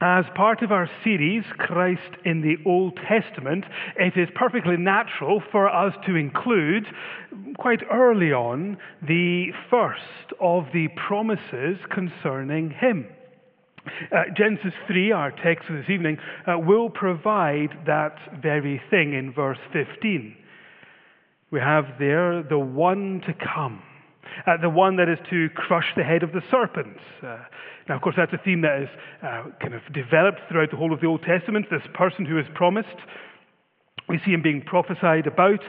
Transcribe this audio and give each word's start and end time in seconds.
As 0.00 0.24
part 0.36 0.62
of 0.62 0.70
our 0.70 0.88
series, 1.02 1.42
Christ 1.56 2.18
in 2.24 2.40
the 2.40 2.56
Old 2.64 2.96
Testament, 3.08 3.64
it 3.96 4.16
is 4.16 4.28
perfectly 4.36 4.76
natural 4.76 5.42
for 5.50 5.68
us 5.68 5.92
to 6.06 6.14
include, 6.14 6.86
quite 7.58 7.80
early 7.90 8.32
on, 8.32 8.78
the 9.02 9.46
first 9.68 10.32
of 10.40 10.66
the 10.72 10.86
promises 11.08 11.78
concerning 11.90 12.70
Him. 12.70 13.08
Uh, 14.12 14.24
Genesis 14.36 14.72
3, 14.86 15.10
our 15.10 15.32
text 15.32 15.66
this 15.68 15.90
evening, 15.90 16.16
uh, 16.46 16.56
will 16.56 16.90
provide 16.90 17.70
that 17.86 18.40
very 18.40 18.80
thing 18.90 19.14
in 19.14 19.32
verse 19.32 19.58
15. 19.72 20.36
We 21.50 21.58
have 21.58 21.98
there 21.98 22.44
the 22.44 22.58
one 22.58 23.20
to 23.26 23.34
come 23.34 23.82
uh, 24.46 24.56
the 24.60 24.68
one 24.68 24.96
that 24.96 25.08
is 25.08 25.18
to 25.30 25.48
crush 25.54 25.92
the 25.96 26.04
head 26.04 26.22
of 26.22 26.32
the 26.32 26.42
serpent. 26.50 26.98
Uh, 27.22 27.38
now, 27.88 27.96
of 27.96 28.02
course, 28.02 28.16
that's 28.16 28.32
a 28.32 28.38
theme 28.38 28.60
that 28.62 28.82
is 28.82 28.88
uh, 29.22 29.44
kind 29.60 29.74
of 29.74 29.82
developed 29.92 30.40
throughout 30.48 30.70
the 30.70 30.76
whole 30.76 30.92
of 30.92 31.00
the 31.00 31.06
Old 31.06 31.22
Testament. 31.22 31.66
This 31.70 31.82
person 31.94 32.24
who 32.24 32.38
is 32.38 32.46
promised, 32.54 32.88
we 34.08 34.18
see 34.24 34.32
him 34.32 34.42
being 34.42 34.62
prophesied 34.62 35.26
about, 35.26 35.60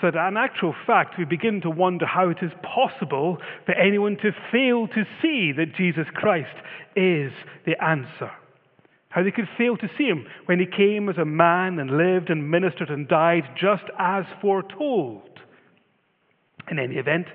so 0.00 0.10
that 0.10 0.28
in 0.28 0.36
actual 0.36 0.74
fact, 0.86 1.18
we 1.18 1.24
begin 1.24 1.60
to 1.62 1.70
wonder 1.70 2.06
how 2.06 2.28
it 2.28 2.38
is 2.42 2.52
possible 2.62 3.38
for 3.66 3.72
anyone 3.72 4.16
to 4.18 4.32
fail 4.52 4.86
to 4.88 5.04
see 5.22 5.52
that 5.52 5.74
Jesus 5.76 6.06
Christ 6.14 6.54
is 6.96 7.32
the 7.66 7.82
answer. 7.82 8.30
How 9.08 9.22
they 9.22 9.30
could 9.30 9.48
fail 9.56 9.76
to 9.76 9.88
see 9.96 10.04
him 10.04 10.26
when 10.46 10.58
he 10.58 10.66
came 10.66 11.08
as 11.08 11.18
a 11.18 11.24
man 11.24 11.78
and 11.78 11.96
lived 11.96 12.30
and 12.30 12.50
ministered 12.50 12.90
and 12.90 13.06
died 13.06 13.44
just 13.56 13.84
as 13.96 14.24
foretold. 14.40 15.33
In 16.70 16.78
any 16.78 16.96
event, 16.96 17.26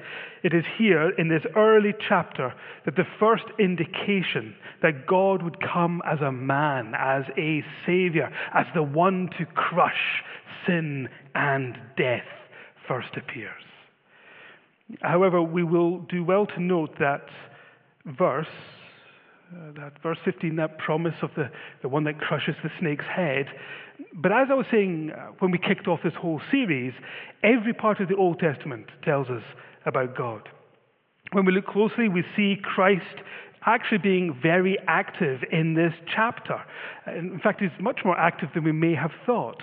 it 0.43 0.53
is 0.53 0.63
here 0.77 1.11
in 1.11 1.27
this 1.27 1.43
early 1.55 1.93
chapter 2.07 2.53
that 2.85 2.95
the 2.95 3.05
first 3.19 3.43
indication 3.59 4.55
that 4.81 5.05
God 5.05 5.43
would 5.43 5.57
come 5.61 6.01
as 6.05 6.19
a 6.21 6.31
man, 6.31 6.93
as 6.97 7.23
a 7.37 7.63
savior, 7.85 8.31
as 8.53 8.65
the 8.73 8.81
one 8.83 9.29
to 9.37 9.45
crush 9.45 10.23
sin 10.65 11.09
and 11.35 11.77
death 11.95 12.25
first 12.87 13.15
appears. 13.17 13.63
However, 15.01 15.41
we 15.41 15.63
will 15.63 15.99
do 15.99 16.23
well 16.23 16.47
to 16.47 16.59
note 16.59 16.97
that 16.99 17.25
verse, 18.05 18.47
uh, 19.51 19.71
that 19.79 19.93
verse 20.03 20.17
15, 20.25 20.55
that 20.57 20.77
promise 20.77 21.15
of 21.21 21.31
the, 21.35 21.49
the 21.81 21.89
one 21.89 22.03
that 22.03 22.19
crushes 22.19 22.55
the 22.63 22.69
snake's 22.79 23.05
head, 23.05 23.47
but 24.13 24.31
as 24.31 24.47
I 24.49 24.53
was 24.53 24.65
saying 24.71 25.11
uh, 25.11 25.27
when 25.39 25.51
we 25.51 25.57
kicked 25.57 25.87
off 25.87 25.99
this 26.03 26.13
whole 26.19 26.41
series, 26.51 26.93
every 27.43 27.73
part 27.73 27.99
of 27.99 28.07
the 28.09 28.15
Old 28.15 28.39
Testament 28.39 28.87
tells 29.03 29.27
us 29.27 29.43
about 29.85 30.15
God. 30.15 30.49
When 31.31 31.45
we 31.45 31.51
look 31.51 31.67
closely, 31.67 32.09
we 32.09 32.23
see 32.35 32.55
Christ 32.61 33.23
actually 33.65 33.99
being 33.99 34.37
very 34.41 34.77
active 34.87 35.41
in 35.51 35.73
this 35.73 35.93
chapter. 36.13 36.61
In 37.07 37.39
fact, 37.43 37.61
he's 37.61 37.69
much 37.79 37.99
more 38.05 38.17
active 38.17 38.49
than 38.53 38.63
we 38.63 38.71
may 38.71 38.95
have 38.95 39.11
thought. 39.25 39.61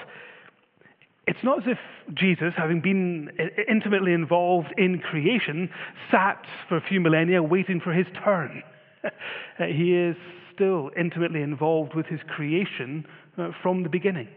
It's 1.26 1.42
not 1.42 1.62
as 1.62 1.64
if 1.72 2.14
Jesus, 2.14 2.52
having 2.56 2.80
been 2.80 3.30
intimately 3.68 4.12
involved 4.12 4.72
in 4.76 5.00
creation, 5.00 5.70
sat 6.10 6.44
for 6.68 6.76
a 6.76 6.80
few 6.80 7.00
millennia 7.00 7.42
waiting 7.42 7.80
for 7.80 7.92
his 7.92 8.06
turn. 8.24 8.62
he 9.58 9.94
is 9.94 10.16
still 10.54 10.90
intimately 10.98 11.42
involved 11.42 11.94
with 11.94 12.06
his 12.06 12.20
creation 12.28 13.06
uh, 13.38 13.50
from 13.62 13.82
the 13.82 13.88
beginning. 13.88 14.28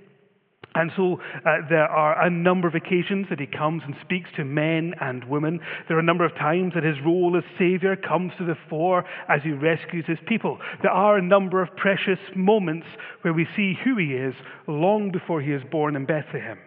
And 0.76 0.92
so 0.96 1.20
uh, 1.46 1.58
there 1.68 1.88
are 1.88 2.22
a 2.22 2.30
number 2.30 2.68
of 2.68 2.76
occasions 2.76 3.28
that 3.30 3.40
he 3.40 3.48
comes 3.48 3.82
and 3.86 3.96
speaks 4.02 4.30
to 4.36 4.46
men 4.46 4.94
and 5.02 5.24
women. 5.24 5.60
There 5.88 5.98
are 5.98 6.02
a 6.02 6.04
number 6.04 6.26
of 6.26 6.36
times 6.36 6.74
that 6.76 6.84
his 6.84 6.98
role 7.04 7.36
as 7.36 7.44
Savior 7.58 7.96
comes 7.96 8.34
to 8.38 8.46
the 8.46 8.58
fore 8.70 9.04
as 9.28 9.42
he 9.44 9.52
rescues 9.52 10.06
his 10.06 10.20
people. 10.28 10.60
There 10.84 10.92
are 10.92 11.18
a 11.18 11.24
number 11.24 11.64
of 11.64 11.76
precious 11.76 12.20
moments 12.36 12.86
where 13.22 13.34
we 13.34 13.48
see 13.56 13.74
who 13.84 13.98
he 13.98 14.14
is 14.14 14.36
long 14.68 15.12
before 15.12 15.42
he 15.42 15.52
is 15.52 15.64
born 15.72 15.96
in 15.96 16.06
Bethlehem. 16.06 16.60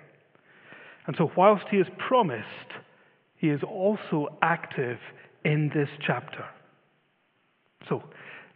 And 1.06 1.14
so, 1.16 1.30
whilst 1.36 1.64
he 1.70 1.78
is 1.78 1.86
promised, 2.08 2.46
he 3.36 3.48
is 3.48 3.62
also 3.62 4.36
active 4.40 4.98
in 5.44 5.70
this 5.74 5.88
chapter. 6.04 6.44
So, 7.88 8.02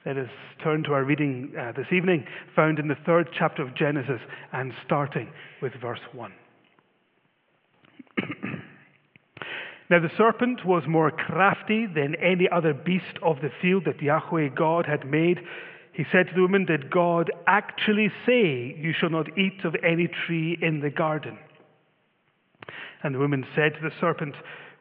let 0.05 0.17
us 0.19 0.31
turn 0.63 0.85
to 0.85 0.93
our 0.93 1.03
reading 1.03 1.53
uh, 1.59 1.73
this 1.73 1.89
evening, 1.91 2.27
found 2.55 2.79
in 2.79 2.87
the 2.87 2.95
third 3.05 3.29
chapter 3.37 3.63
of 3.63 3.75
Genesis 3.75 4.21
and 4.53 4.73
starting 4.85 5.29
with 5.61 5.73
verse 5.81 5.99
1. 6.13 6.33
now 9.91 9.99
the 9.99 10.11
serpent 10.17 10.65
was 10.65 10.85
more 10.87 11.11
crafty 11.11 11.87
than 11.87 12.15
any 12.17 12.49
other 12.49 12.73
beast 12.73 13.19
of 13.21 13.41
the 13.41 13.51
field 13.61 13.85
that 13.87 14.01
Yahweh 14.01 14.51
God 14.55 14.87
had 14.87 15.05
made. 15.05 15.41
He 15.93 16.05
said 16.13 16.29
to 16.29 16.35
the 16.35 16.43
woman, 16.43 16.67
Did 16.67 16.89
God 16.89 17.33
actually 17.49 18.13
say, 18.25 18.77
You 18.79 18.93
shall 18.93 19.11
not 19.11 19.37
eat 19.37 19.65
of 19.65 19.75
any 19.83 20.07
tree 20.07 20.57
in 20.63 20.81
the 20.81 20.91
garden? 20.91 21.37
And 23.03 23.15
the 23.15 23.19
woman 23.19 23.45
said 23.57 23.75
to 23.75 23.81
the 23.81 23.95
serpent, 24.01 24.37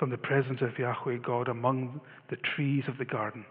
from 0.00 0.10
the 0.10 0.16
presence 0.16 0.62
of 0.62 0.78
Yahweh 0.78 1.18
God 1.24 1.46
among 1.46 2.00
the 2.30 2.36
trees 2.56 2.84
of 2.88 2.96
the 2.96 3.04
garden. 3.04 3.44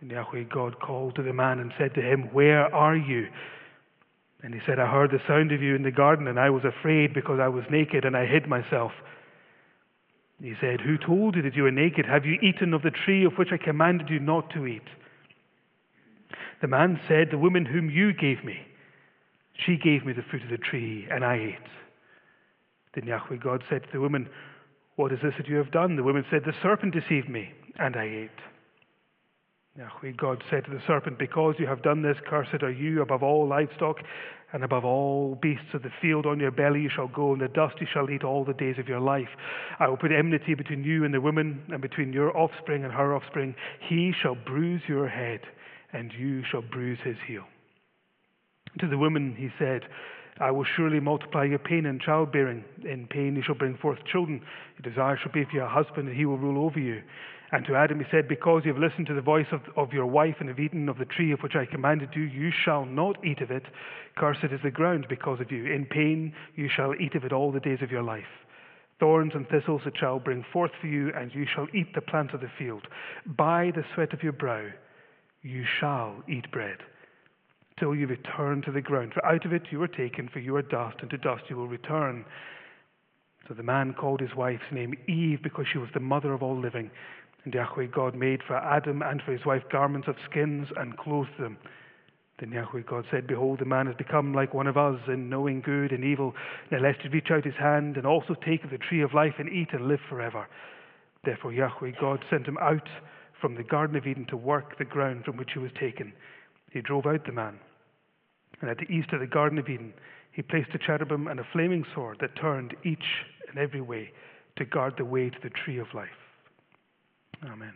And 0.00 0.10
Yahweh 0.10 0.44
God 0.52 0.80
called 0.80 1.14
to 1.16 1.22
the 1.22 1.34
man 1.34 1.60
and 1.60 1.72
said 1.78 1.94
to 1.94 2.00
him, 2.00 2.30
Where 2.32 2.74
are 2.74 2.96
you? 2.96 3.28
And 4.42 4.54
he 4.54 4.60
said, 4.66 4.80
I 4.80 4.90
heard 4.90 5.10
the 5.10 5.20
sound 5.28 5.52
of 5.52 5.62
you 5.62 5.76
in 5.76 5.82
the 5.82 5.92
garden, 5.92 6.26
and 6.26 6.40
I 6.40 6.48
was 6.50 6.64
afraid 6.64 7.12
because 7.12 7.38
I 7.38 7.48
was 7.48 7.64
naked 7.70 8.04
and 8.06 8.16
I 8.16 8.24
hid 8.24 8.48
myself. 8.48 8.92
He 10.42 10.54
said, 10.60 10.80
Who 10.80 10.96
told 10.96 11.36
you 11.36 11.42
that 11.42 11.54
you 11.54 11.64
were 11.64 11.70
naked? 11.70 12.06
Have 12.06 12.24
you 12.24 12.38
eaten 12.42 12.72
of 12.72 12.82
the 12.82 12.90
tree 12.90 13.26
of 13.26 13.34
which 13.34 13.52
I 13.52 13.62
commanded 13.62 14.08
you 14.08 14.18
not 14.18 14.50
to 14.54 14.66
eat? 14.66 14.88
The 16.62 16.66
man 16.66 16.98
said, 17.06 17.28
The 17.30 17.38
woman 17.38 17.66
whom 17.66 17.90
you 17.90 18.14
gave 18.14 18.42
me, 18.42 18.56
she 19.54 19.76
gave 19.76 20.06
me 20.06 20.14
the 20.14 20.24
fruit 20.30 20.42
of 20.42 20.50
the 20.50 20.56
tree, 20.56 21.06
and 21.10 21.24
I 21.24 21.36
ate. 21.36 21.68
Then 22.94 23.06
Yahweh 23.06 23.36
God 23.36 23.62
said 23.68 23.82
to 23.82 23.88
the 23.92 24.00
woman, 24.00 24.28
what 24.96 25.12
is 25.12 25.18
this 25.22 25.34
that 25.38 25.48
you 25.48 25.56
have 25.56 25.70
done? 25.70 25.96
The 25.96 26.02
woman 26.02 26.24
said, 26.30 26.42
The 26.44 26.52
serpent 26.62 26.94
deceived 26.94 27.28
me, 27.28 27.52
and 27.78 27.96
I 27.96 28.04
ate. 28.04 28.30
Yahweh 29.78 30.12
God 30.18 30.42
said 30.50 30.66
to 30.66 30.70
the 30.70 30.82
serpent, 30.86 31.18
Because 31.18 31.54
you 31.58 31.66
have 31.66 31.82
done 31.82 32.02
this, 32.02 32.18
cursed 32.28 32.62
are 32.62 32.70
you 32.70 33.00
above 33.00 33.22
all 33.22 33.48
livestock 33.48 33.96
and 34.52 34.62
above 34.64 34.84
all 34.84 35.38
beasts 35.40 35.72
of 35.72 35.82
the 35.82 35.92
field. 36.02 36.26
On 36.26 36.38
your 36.38 36.50
belly 36.50 36.82
you 36.82 36.90
shall 36.94 37.08
go, 37.08 37.32
and 37.32 37.40
the 37.40 37.48
dust 37.48 37.76
you 37.80 37.86
shall 37.90 38.10
eat 38.10 38.22
all 38.22 38.44
the 38.44 38.52
days 38.52 38.76
of 38.78 38.86
your 38.86 39.00
life. 39.00 39.30
I 39.78 39.88
will 39.88 39.96
put 39.96 40.12
enmity 40.12 40.54
between 40.54 40.84
you 40.84 41.04
and 41.04 41.14
the 41.14 41.22
woman, 41.22 41.62
and 41.70 41.80
between 41.80 42.12
your 42.12 42.36
offspring 42.36 42.84
and 42.84 42.92
her 42.92 43.16
offspring. 43.16 43.54
He 43.88 44.12
shall 44.22 44.34
bruise 44.34 44.82
your 44.86 45.08
head, 45.08 45.40
and 45.94 46.12
you 46.12 46.42
shall 46.50 46.62
bruise 46.62 46.98
his 47.02 47.16
heel. 47.26 47.44
To 48.80 48.88
the 48.88 48.98
woman 48.98 49.34
he 49.38 49.48
said, 49.58 49.82
I 50.42 50.50
will 50.50 50.64
surely 50.64 50.98
multiply 50.98 51.44
your 51.44 51.60
pain 51.60 51.86
in 51.86 52.00
childbearing. 52.00 52.64
In 52.84 53.06
pain 53.06 53.36
you 53.36 53.42
shall 53.46 53.54
bring 53.54 53.76
forth 53.76 54.00
children. 54.10 54.42
Your 54.76 54.90
desire 54.90 55.16
shall 55.16 55.30
be 55.30 55.44
for 55.44 55.54
your 55.54 55.68
husband, 55.68 56.08
and 56.08 56.16
he 56.16 56.26
will 56.26 56.36
rule 56.36 56.66
over 56.66 56.80
you. 56.80 57.00
And 57.52 57.64
to 57.66 57.76
Adam 57.76 58.00
he 58.00 58.06
said, 58.10 58.26
Because 58.26 58.62
you 58.64 58.72
have 58.74 58.82
listened 58.82 59.06
to 59.06 59.14
the 59.14 59.20
voice 59.20 59.46
of, 59.52 59.60
of 59.76 59.92
your 59.92 60.06
wife 60.06 60.34
and 60.40 60.48
have 60.48 60.58
eaten 60.58 60.88
of 60.88 60.98
the 60.98 61.04
tree 61.04 61.30
of 61.30 61.38
which 61.42 61.54
I 61.54 61.64
commanded 61.64 62.08
you, 62.16 62.22
you 62.22 62.50
shall 62.64 62.84
not 62.84 63.24
eat 63.24 63.40
of 63.40 63.52
it. 63.52 63.62
Cursed 64.16 64.50
is 64.50 64.58
the 64.64 64.70
ground 64.72 65.06
because 65.08 65.40
of 65.40 65.52
you. 65.52 65.72
In 65.72 65.86
pain 65.86 66.34
you 66.56 66.68
shall 66.68 66.92
eat 67.00 67.14
of 67.14 67.22
it 67.22 67.32
all 67.32 67.52
the 67.52 67.60
days 67.60 67.80
of 67.80 67.92
your 67.92 68.02
life. 68.02 68.24
Thorns 68.98 69.34
and 69.36 69.48
thistles 69.48 69.82
it 69.86 69.94
shall 69.96 70.18
bring 70.18 70.44
forth 70.52 70.72
for 70.80 70.88
you, 70.88 71.12
and 71.14 71.32
you 71.32 71.46
shall 71.54 71.68
eat 71.72 71.94
the 71.94 72.00
plant 72.00 72.34
of 72.34 72.40
the 72.40 72.50
field. 72.58 72.88
By 73.26 73.70
the 73.76 73.84
sweat 73.94 74.12
of 74.12 74.24
your 74.24 74.32
brow 74.32 74.66
you 75.42 75.64
shall 75.78 76.16
eat 76.28 76.50
bread 76.50 76.78
till 77.78 77.94
you 77.94 78.06
return 78.06 78.62
to 78.62 78.72
the 78.72 78.80
ground. 78.80 79.12
For 79.14 79.24
out 79.24 79.44
of 79.44 79.52
it 79.52 79.62
you 79.70 79.78
were 79.78 79.88
taken, 79.88 80.28
for 80.28 80.38
you 80.38 80.56
are 80.56 80.62
dust, 80.62 80.96
and 81.00 81.10
to 81.10 81.18
dust 81.18 81.44
you 81.48 81.56
will 81.56 81.68
return. 81.68 82.24
So 83.48 83.54
the 83.54 83.62
man 83.62 83.94
called 83.94 84.20
his 84.20 84.34
wife's 84.36 84.70
name 84.70 84.94
Eve, 85.08 85.42
because 85.42 85.66
she 85.70 85.78
was 85.78 85.90
the 85.94 86.00
mother 86.00 86.32
of 86.32 86.42
all 86.42 86.58
living. 86.58 86.90
And 87.44 87.52
Yahweh 87.52 87.86
God 87.86 88.14
made 88.14 88.40
for 88.46 88.56
Adam 88.56 89.02
and 89.02 89.20
for 89.22 89.32
his 89.32 89.44
wife 89.44 89.64
garments 89.70 90.08
of 90.08 90.16
skins 90.30 90.68
and 90.76 90.96
clothed 90.96 91.38
them. 91.38 91.58
Then 92.38 92.52
Yahweh 92.52 92.82
God 92.88 93.04
said, 93.10 93.26
Behold, 93.26 93.58
the 93.58 93.64
man 93.64 93.86
has 93.86 93.96
become 93.96 94.32
like 94.32 94.54
one 94.54 94.66
of 94.66 94.76
us 94.76 95.00
in 95.08 95.28
knowing 95.28 95.60
good 95.60 95.92
and 95.92 96.04
evil. 96.04 96.34
Now 96.70 96.78
lest 96.78 97.00
he 97.02 97.08
reach 97.08 97.30
out 97.30 97.44
his 97.44 97.54
hand 97.54 97.96
and 97.96 98.06
also 98.06 98.34
take 98.34 98.64
of 98.64 98.70
the 98.70 98.78
tree 98.78 99.02
of 99.02 99.14
life 99.14 99.34
and 99.38 99.48
eat 99.48 99.68
and 99.72 99.88
live 99.88 100.00
forever. 100.08 100.46
Therefore 101.24 101.52
Yahweh 101.52 101.92
God 102.00 102.24
sent 102.30 102.46
him 102.46 102.58
out 102.58 102.88
from 103.40 103.54
the 103.54 103.64
Garden 103.64 103.96
of 103.96 104.06
Eden 104.06 104.26
to 104.26 104.36
work 104.36 104.78
the 104.78 104.84
ground 104.84 105.24
from 105.24 105.36
which 105.36 105.50
he 105.52 105.58
was 105.58 105.72
taken. 105.78 106.12
He 106.72 106.80
drove 106.80 107.06
out 107.06 107.24
the 107.26 107.32
man. 107.32 107.58
And 108.60 108.70
at 108.70 108.78
the 108.78 108.92
east 108.92 109.12
of 109.12 109.20
the 109.20 109.26
Garden 109.26 109.58
of 109.58 109.68
Eden, 109.68 109.92
he 110.32 110.42
placed 110.42 110.70
a 110.74 110.78
cherubim 110.78 111.26
and 111.26 111.40
a 111.40 111.46
flaming 111.52 111.84
sword 111.94 112.18
that 112.20 112.36
turned 112.40 112.74
each 112.84 113.04
and 113.48 113.58
every 113.58 113.80
way 113.80 114.10
to 114.56 114.64
guard 114.64 114.94
the 114.96 115.04
way 115.04 115.28
to 115.30 115.36
the 115.42 115.50
tree 115.50 115.78
of 115.78 115.86
life. 115.94 116.08
Amen. 117.44 117.74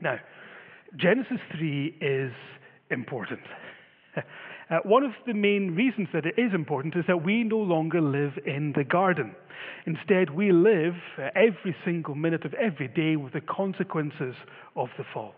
Now, 0.00 0.18
Genesis 0.96 1.40
3 1.56 1.96
is 2.00 2.32
important. 2.90 3.42
Uh, 4.70 4.76
one 4.84 5.02
of 5.02 5.10
the 5.26 5.34
main 5.34 5.74
reasons 5.74 6.06
that 6.12 6.24
it 6.24 6.34
is 6.38 6.54
important 6.54 6.94
is 6.94 7.02
that 7.08 7.24
we 7.24 7.42
no 7.42 7.58
longer 7.58 8.00
live 8.00 8.34
in 8.46 8.72
the 8.76 8.84
garden. 8.84 9.34
Instead, 9.84 10.30
we 10.30 10.52
live 10.52 10.94
uh, 11.18 11.22
every 11.34 11.74
single 11.84 12.14
minute 12.14 12.44
of 12.44 12.54
every 12.54 12.86
day 12.86 13.16
with 13.16 13.32
the 13.32 13.40
consequences 13.40 14.36
of 14.76 14.86
the 14.96 15.02
fall. 15.12 15.34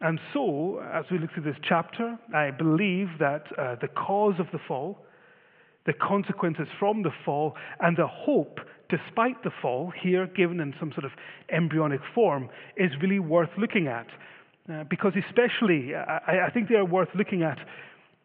And 0.00 0.18
so, 0.32 0.82
as 0.92 1.04
we 1.10 1.18
look 1.18 1.32
through 1.32 1.44
this 1.44 1.60
chapter, 1.66 2.18
I 2.34 2.50
believe 2.50 3.08
that 3.20 3.44
uh, 3.58 3.76
the 3.80 3.88
cause 3.88 4.34
of 4.38 4.46
the 4.52 4.58
fall, 4.66 4.98
the 5.86 5.92
consequences 5.92 6.66
from 6.78 7.02
the 7.02 7.12
fall, 7.24 7.54
and 7.80 7.96
the 7.96 8.06
hope 8.06 8.58
despite 8.90 9.42
the 9.42 9.50
fall, 9.62 9.92
here 10.02 10.26
given 10.26 10.60
in 10.60 10.74
some 10.78 10.92
sort 10.92 11.04
of 11.04 11.12
embryonic 11.50 12.00
form, 12.14 12.48
is 12.76 12.90
really 13.00 13.18
worth 13.18 13.48
looking 13.56 13.86
at. 13.86 14.06
Uh, 14.70 14.84
because, 14.84 15.12
especially, 15.28 15.94
I, 15.94 16.46
I 16.46 16.50
think 16.50 16.68
they 16.68 16.76
are 16.76 16.84
worth 16.84 17.08
looking 17.14 17.42
at 17.42 17.58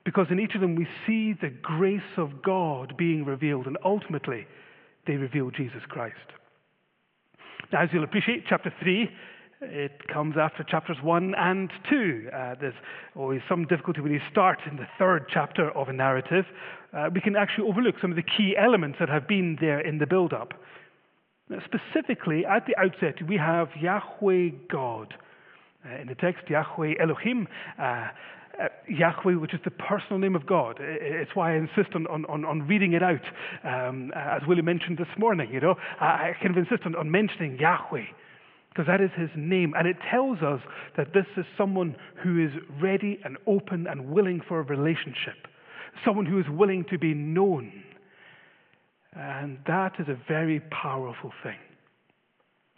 because 0.06 0.27
in 0.31 0.39
each 0.39 0.56
of 0.56 0.62
them 0.62 0.75
we 0.75 0.88
see 1.06 1.33
the 1.33 1.50
grace 1.62 2.01
of 2.18 2.42
God 2.42 2.95
being 2.98 3.25
revealed, 3.25 3.68
and 3.68 3.77
ultimately 3.83 4.48
they 5.06 5.13
reveal 5.13 5.51
Jesus 5.51 5.81
Christ. 5.88 6.16
Now, 7.71 7.83
as 7.83 7.89
you'll 7.92 8.04
appreciate, 8.04 8.45
chapter 8.48 8.74
3 8.81 9.10
it 9.61 10.07
comes 10.07 10.35
after 10.39 10.63
chapters 10.63 10.97
1 11.03 11.33
and 11.38 11.69
2. 11.89 12.29
Uh, 12.31 12.56
there's 12.59 12.73
always 13.15 13.41
some 13.50 13.65
difficulty 13.65 14.00
when 14.00 14.11
you 14.11 14.21
start 14.31 14.59
in 14.69 14.77
the 14.77 14.88
third 14.97 15.25
chapter 15.31 15.69
of 15.71 15.89
a 15.89 15.94
narrative. 15.94 16.45
Uh, 16.94 17.09
we 17.13 17.19
can 17.19 17.35
actually 17.35 17.67
overlook 17.67 17.95
some 18.01 18.09
of 18.09 18.15
the 18.15 18.23
key 18.23 18.56
elements 18.57 18.97
that 19.00 19.09
have 19.09 19.27
been 19.27 19.57
there 19.59 19.81
in 19.81 19.97
the 19.97 20.07
build 20.07 20.33
up. 20.33 20.53
Specifically, 21.65 22.45
at 22.45 22.65
the 22.67 22.77
outset, 22.77 23.15
we 23.27 23.35
have 23.35 23.69
Yahweh 23.79 24.50
God. 24.71 25.13
Uh, 25.85 26.01
in 26.01 26.07
the 26.07 26.15
text, 26.15 26.50
Yahweh 26.50 26.94
Elohim, 27.01 27.47
uh, 27.79 27.81
uh, 27.81 28.67
Yahweh, 28.88 29.35
which 29.35 29.53
is 29.53 29.59
the 29.65 29.71
personal 29.71 30.19
name 30.19 30.35
of 30.35 30.45
God. 30.45 30.77
It's 30.79 31.31
why 31.33 31.53
I 31.53 31.57
insist 31.57 31.95
on, 31.95 32.07
on, 32.07 32.45
on 32.45 32.67
reading 32.67 32.94
it 32.94 33.03
out, 33.03 33.23
um, 33.63 34.11
as 34.15 34.41
Willie 34.47 34.61
mentioned 34.61 34.97
this 34.97 35.07
morning. 35.17 35.50
You 35.51 35.59
know, 35.59 35.75
I 36.00 36.33
kind 36.41 36.56
of 36.56 36.57
insist 36.57 36.85
on, 36.85 36.95
on 36.95 37.11
mentioning 37.11 37.57
Yahweh 37.59 38.06
because 38.69 38.86
that 38.88 39.01
is 39.01 39.10
his 39.18 39.30
name. 39.36 39.74
And 39.77 39.88
it 39.88 39.98
tells 40.10 40.39
us 40.39 40.62
that 40.95 41.13
this 41.13 41.25
is 41.38 41.45
someone 41.57 41.95
who 42.24 42.44
is 42.44 42.51
ready 42.81 43.19
and 43.24 43.38
open 43.48 43.88
and 43.88 44.10
willing 44.10 44.42
for 44.48 44.60
a 44.60 44.63
relationship, 44.63 45.48
someone 46.06 46.25
who 46.25 46.39
is 46.39 46.45
willing 46.50 46.86
to 46.92 46.98
be 46.98 47.13
known. 47.13 47.83
And 49.13 49.57
that 49.68 49.94
is 50.00 50.07
a 50.07 50.18
very 50.27 50.62
powerful 50.71 51.31
thing. 51.44 51.57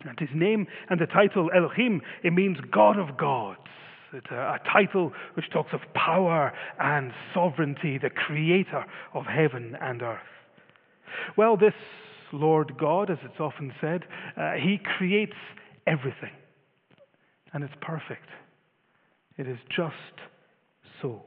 And 0.07 0.17
his 0.17 0.29
name 0.33 0.65
and 0.89 0.99
the 0.99 1.05
title 1.05 1.49
Elohim, 1.55 2.01
it 2.23 2.33
means 2.33 2.57
God 2.71 2.97
of 2.97 3.17
gods. 3.17 3.59
It's 4.13 4.31
a, 4.31 4.35
a, 4.35 4.59
title 4.71 5.13
which 5.35 5.49
talks 5.51 5.71
of 5.73 5.81
power 5.93 6.51
and 6.79 7.13
sovereignty, 7.33 7.97
the 7.97 8.09
creator 8.09 8.85
of 9.13 9.25
heaven 9.25 9.77
and 9.79 10.01
earth. 10.01 10.19
Well, 11.37 11.55
this 11.55 11.73
Lord 12.33 12.77
God, 12.77 13.09
as 13.09 13.17
it's 13.23 13.39
often 13.39 13.73
said, 13.79 14.05
uh, 14.35 14.53
he 14.53 14.79
creates 14.97 15.35
everything. 15.87 16.31
And 17.53 17.63
it's 17.63 17.73
perfect. 17.81 18.27
It 19.37 19.47
is 19.47 19.57
just 19.75 19.95
so. 21.01 21.23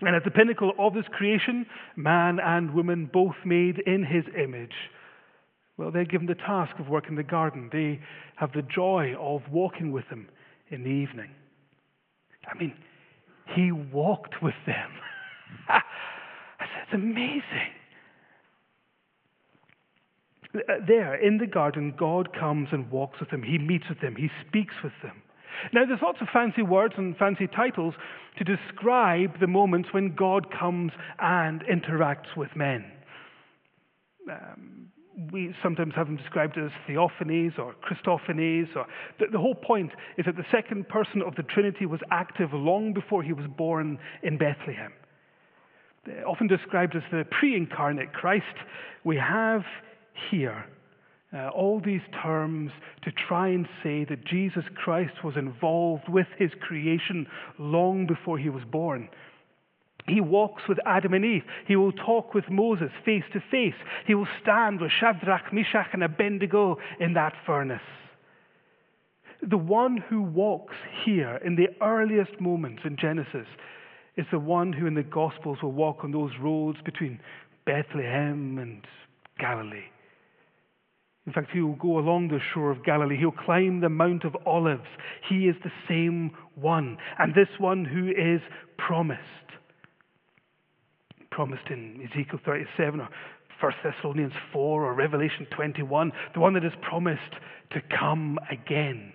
And 0.00 0.16
at 0.16 0.24
the 0.24 0.30
pinnacle 0.30 0.72
of 0.78 0.94
this 0.94 1.04
creation, 1.12 1.66
man 1.96 2.38
and 2.40 2.74
woman, 2.74 3.08
both 3.12 3.36
made 3.44 3.78
in 3.86 4.04
his 4.04 4.24
image, 4.36 4.74
well, 5.76 5.90
they're 5.90 6.04
given 6.04 6.26
the 6.26 6.34
task 6.34 6.78
of 6.78 6.88
working 6.88 7.16
the 7.16 7.22
garden. 7.22 7.70
They 7.72 8.00
have 8.36 8.52
the 8.52 8.62
joy 8.62 9.14
of 9.18 9.42
walking 9.50 9.92
with 9.92 10.04
him 10.06 10.28
in 10.70 10.82
the 10.82 10.90
evening. 10.90 11.30
I 12.46 12.58
mean, 12.58 12.74
he 13.54 13.72
walked 13.72 14.42
with 14.42 14.54
them. 14.66 14.90
That's 15.68 16.92
amazing. 16.92 17.42
Uh, 20.54 20.74
there 20.86 21.14
in 21.14 21.38
the 21.38 21.46
garden, 21.46 21.94
God 21.96 22.36
comes 22.38 22.68
and 22.72 22.90
walks 22.90 23.20
with 23.20 23.30
them. 23.30 23.42
He 23.42 23.58
meets 23.58 23.88
with 23.88 24.00
them. 24.00 24.16
He 24.16 24.28
speaks 24.46 24.74
with 24.82 24.92
them. 25.02 25.22
Now, 25.72 25.84
there's 25.86 26.00
lots 26.02 26.18
of 26.20 26.28
fancy 26.32 26.62
words 26.62 26.94
and 26.96 27.16
fancy 27.16 27.46
titles 27.46 27.94
to 28.38 28.44
describe 28.44 29.38
the 29.40 29.46
moments 29.46 29.90
when 29.92 30.14
God 30.14 30.46
comes 30.50 30.92
and 31.18 31.62
interacts 31.64 32.36
with 32.36 32.54
men. 32.56 32.84
Um, 34.30 34.88
we 35.30 35.54
sometimes 35.62 35.92
have 35.94 36.06
them 36.06 36.16
described 36.16 36.56
as 36.56 36.70
theophanies 36.88 37.58
or 37.58 37.74
Christophanies. 37.84 38.74
Or 38.74 38.86
the, 39.18 39.26
the, 39.30 39.38
whole 39.38 39.54
point 39.54 39.92
is 40.16 40.24
that 40.26 40.36
the 40.36 40.46
second 40.50 40.88
person 40.88 41.22
of 41.22 41.34
the 41.36 41.42
Trinity 41.42 41.86
was 41.86 42.00
active 42.10 42.52
long 42.52 42.92
before 42.94 43.22
he 43.22 43.32
was 43.32 43.46
born 43.56 43.98
in 44.22 44.38
Bethlehem. 44.38 44.92
They're 46.06 46.26
often 46.26 46.46
described 46.46 46.96
as 46.96 47.02
the 47.10 47.24
pre 47.30 47.54
incarnate 47.54 48.12
Christ, 48.12 48.56
we 49.04 49.16
have 49.16 49.62
here 50.30 50.64
uh, 51.34 51.48
all 51.48 51.80
these 51.80 52.02
terms 52.22 52.70
to 53.02 53.10
try 53.10 53.48
and 53.48 53.66
say 53.82 54.04
that 54.04 54.24
Jesus 54.24 54.64
Christ 54.74 55.24
was 55.24 55.34
involved 55.36 56.08
with 56.08 56.26
his 56.38 56.50
creation 56.60 57.26
long 57.58 58.06
before 58.06 58.38
he 58.38 58.50
was 58.50 58.64
born. 58.70 59.08
He 60.06 60.20
walks 60.20 60.62
with 60.68 60.78
Adam 60.84 61.14
and 61.14 61.24
Eve. 61.24 61.44
He 61.66 61.76
will 61.76 61.92
talk 61.92 62.34
with 62.34 62.50
Moses 62.50 62.90
face 63.04 63.22
to 63.32 63.40
face. 63.50 63.74
He 64.06 64.14
will 64.14 64.26
stand 64.42 64.80
with 64.80 64.90
Shadrach, 64.90 65.52
Meshach, 65.52 65.88
and 65.92 66.02
Abednego 66.02 66.76
in 67.00 67.14
that 67.14 67.34
furnace. 67.46 67.80
The 69.48 69.56
one 69.56 69.96
who 69.96 70.22
walks 70.22 70.74
here 71.04 71.40
in 71.44 71.56
the 71.56 71.68
earliest 71.80 72.40
moments 72.40 72.82
in 72.84 72.96
Genesis 72.96 73.46
is 74.16 74.26
the 74.30 74.38
one 74.38 74.72
who 74.72 74.86
in 74.86 74.94
the 74.94 75.02
Gospels 75.02 75.58
will 75.62 75.72
walk 75.72 76.04
on 76.04 76.12
those 76.12 76.32
roads 76.40 76.78
between 76.84 77.20
Bethlehem 77.64 78.58
and 78.58 78.84
Galilee. 79.38 79.86
In 81.26 81.32
fact, 81.32 81.50
he 81.52 81.60
will 81.60 81.76
go 81.76 81.98
along 81.98 82.28
the 82.28 82.40
shore 82.52 82.70
of 82.70 82.84
Galilee. 82.84 83.16
He'll 83.16 83.30
climb 83.30 83.80
the 83.80 83.88
Mount 83.88 84.24
of 84.24 84.36
Olives. 84.44 84.88
He 85.28 85.46
is 85.46 85.54
the 85.62 85.70
same 85.88 86.32
one, 86.56 86.98
and 87.18 87.34
this 87.34 87.48
one 87.58 87.84
who 87.84 88.08
is 88.08 88.40
promised. 88.76 89.20
Promised 91.30 91.68
in 91.70 92.08
Ezekiel 92.12 92.40
37 92.44 93.00
or 93.00 93.08
1 93.60 93.72
Thessalonians 93.84 94.32
4 94.52 94.84
or 94.84 94.94
Revelation 94.94 95.46
21, 95.54 96.10
the 96.34 96.40
one 96.40 96.54
that 96.54 96.64
is 96.64 96.72
promised 96.82 97.20
to 97.70 97.80
come 97.96 98.38
again 98.50 99.12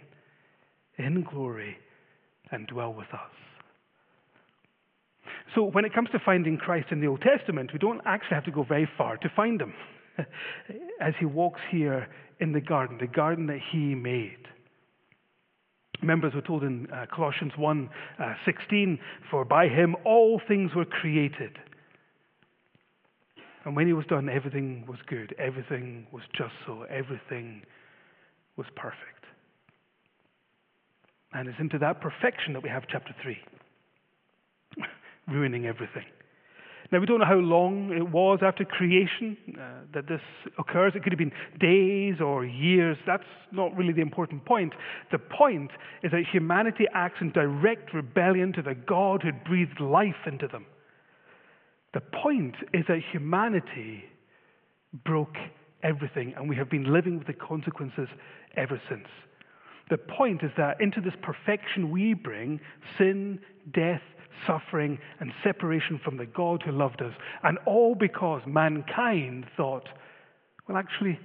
in 0.97 1.23
glory 1.29 1.77
and 2.51 2.65
dwell 2.67 2.93
with 2.93 3.13
us. 3.13 3.31
So, 5.53 5.63
when 5.63 5.83
it 5.83 5.93
comes 5.93 6.09
to 6.11 6.19
finding 6.23 6.57
Christ 6.57 6.87
in 6.91 7.01
the 7.01 7.07
Old 7.07 7.21
Testament, 7.21 7.71
we 7.73 7.79
don't 7.79 8.01
actually 8.05 8.35
have 8.35 8.45
to 8.45 8.51
go 8.51 8.63
very 8.63 8.87
far 8.97 9.17
to 9.17 9.29
find 9.35 9.61
him. 9.61 9.73
as 11.01 11.13
he 11.19 11.25
walks 11.25 11.61
here 11.71 12.07
in 12.39 12.51
the 12.51 12.61
garden, 12.61 12.97
the 12.99 13.07
garden 13.07 13.47
that 13.47 13.59
he 13.71 13.95
made. 13.95 14.47
Members 16.01 16.33
were 16.35 16.41
told 16.41 16.63
in 16.63 16.87
uh, 16.91 17.05
Colossians 17.13 17.53
1 17.57 17.89
uh, 18.19 18.33
16, 18.45 18.99
For 19.31 19.43
by 19.43 19.67
him 19.67 19.95
all 20.05 20.39
things 20.47 20.71
were 20.75 20.85
created. 20.85 21.57
And 23.65 23.75
when 23.75 23.87
he 23.87 23.93
was 23.93 24.05
done, 24.05 24.29
everything 24.29 24.85
was 24.87 24.99
good. 25.07 25.35
Everything 25.39 26.07
was 26.11 26.23
just 26.37 26.53
so. 26.65 26.83
Everything 26.83 27.63
was 28.55 28.67
perfect. 28.75 29.25
And 31.33 31.49
it's 31.49 31.59
into 31.59 31.77
that 31.79 31.99
perfection 31.99 32.53
that 32.53 32.63
we 32.63 32.69
have 32.69 32.83
chapter 32.89 33.13
3, 33.21 33.37
ruining 35.27 35.65
everything. 35.65 36.05
Now, 36.91 36.99
we 36.99 37.05
don't 37.05 37.19
know 37.19 37.25
how 37.25 37.35
long 37.35 37.91
it 37.91 38.09
was 38.09 38.39
after 38.41 38.63
creation 38.63 39.35
uh, 39.59 39.81
that 39.93 40.07
this 40.07 40.21
occurs. 40.57 40.93
It 40.95 41.03
could 41.03 41.11
have 41.11 41.19
been 41.19 41.33
days 41.59 42.21
or 42.21 42.45
years. 42.45 42.97
That's 43.05 43.23
not 43.51 43.75
really 43.75 43.93
the 43.93 44.01
important 44.01 44.45
point. 44.45 44.73
The 45.11 45.19
point 45.19 45.71
is 46.01 46.11
that 46.11 46.23
humanity 46.31 46.85
acts 46.93 47.17
in 47.19 47.31
direct 47.31 47.93
rebellion 47.93 48.53
to 48.53 48.61
the 48.61 48.73
God 48.73 49.21
who 49.23 49.31
breathed 49.33 49.81
life 49.81 50.15
into 50.25 50.47
them. 50.47 50.65
The 51.93 52.01
point 52.01 52.55
is 52.73 52.85
that 52.87 52.99
humanity 53.11 54.05
broke 55.03 55.35
everything, 55.83 56.33
and 56.37 56.47
we 56.47 56.55
have 56.55 56.69
been 56.69 56.93
living 56.93 57.17
with 57.17 57.27
the 57.27 57.33
consequences 57.33 58.07
ever 58.55 58.81
since. 58.89 59.07
The 59.89 59.97
point 59.97 60.43
is 60.43 60.51
that 60.57 60.81
into 60.81 61.01
this 61.01 61.13
perfection 61.21 61.91
we 61.91 62.13
bring 62.13 62.59
sin, 62.97 63.39
death, 63.73 64.01
suffering, 64.45 64.99
and 65.19 65.31
separation 65.43 65.99
from 66.03 66.17
the 66.17 66.25
God 66.25 66.63
who 66.63 66.71
loved 66.71 67.01
us, 67.01 67.13
and 67.43 67.57
all 67.65 67.95
because 67.95 68.41
mankind 68.45 69.45
thought, 69.55 69.87
well, 70.67 70.77
actually, 70.77 71.19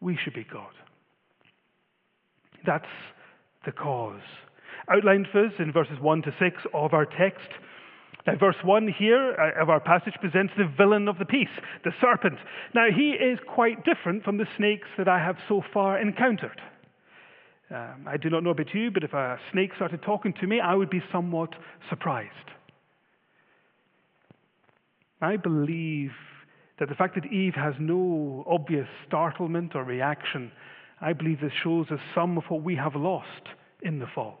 we 0.00 0.16
should 0.16 0.34
be 0.34 0.46
God. 0.50 0.72
That's 2.66 2.84
the 3.64 3.72
cause. 3.72 4.20
Outlined 4.88 5.28
for 5.30 5.46
us 5.46 5.52
in 5.58 5.72
verses 5.72 5.98
1 6.00 6.22
to 6.22 6.34
6 6.38 6.56
of 6.74 6.94
our 6.94 7.06
text. 7.06 7.48
Now, 8.26 8.36
verse 8.36 8.56
1 8.62 8.88
here 8.98 9.34
uh, 9.38 9.62
of 9.62 9.70
our 9.70 9.80
passage 9.80 10.14
presents 10.20 10.52
the 10.56 10.70
villain 10.76 11.08
of 11.08 11.18
the 11.18 11.24
piece, 11.24 11.48
the 11.84 11.92
serpent. 12.00 12.38
Now, 12.74 12.86
he 12.94 13.10
is 13.10 13.38
quite 13.46 13.84
different 13.84 14.24
from 14.24 14.36
the 14.36 14.46
snakes 14.56 14.88
that 14.98 15.08
I 15.08 15.18
have 15.18 15.36
so 15.48 15.62
far 15.72 16.00
encountered. 16.00 16.60
Um, 17.72 18.06
I 18.08 18.16
do 18.16 18.28
not 18.30 18.42
know 18.42 18.50
about 18.50 18.74
you, 18.74 18.90
but 18.90 19.04
if 19.04 19.12
a 19.12 19.38
snake 19.52 19.70
started 19.76 20.02
talking 20.02 20.32
to 20.40 20.46
me, 20.46 20.60
I 20.60 20.74
would 20.74 20.90
be 20.90 21.02
somewhat 21.12 21.50
surprised. 21.88 22.30
I 25.20 25.36
believe 25.36 26.10
that 26.78 26.88
the 26.88 26.94
fact 26.94 27.14
that 27.14 27.26
Eve 27.26 27.54
has 27.54 27.74
no 27.78 28.44
obvious 28.48 28.88
startlement 29.06 29.76
or 29.76 29.84
reaction, 29.84 30.50
I 31.00 31.12
believe 31.12 31.40
this 31.40 31.52
shows 31.62 31.86
us 31.90 32.00
some 32.14 32.38
of 32.38 32.44
what 32.48 32.62
we 32.62 32.74
have 32.74 32.96
lost 32.96 33.48
in 33.82 34.00
the 34.00 34.06
fall. 34.14 34.38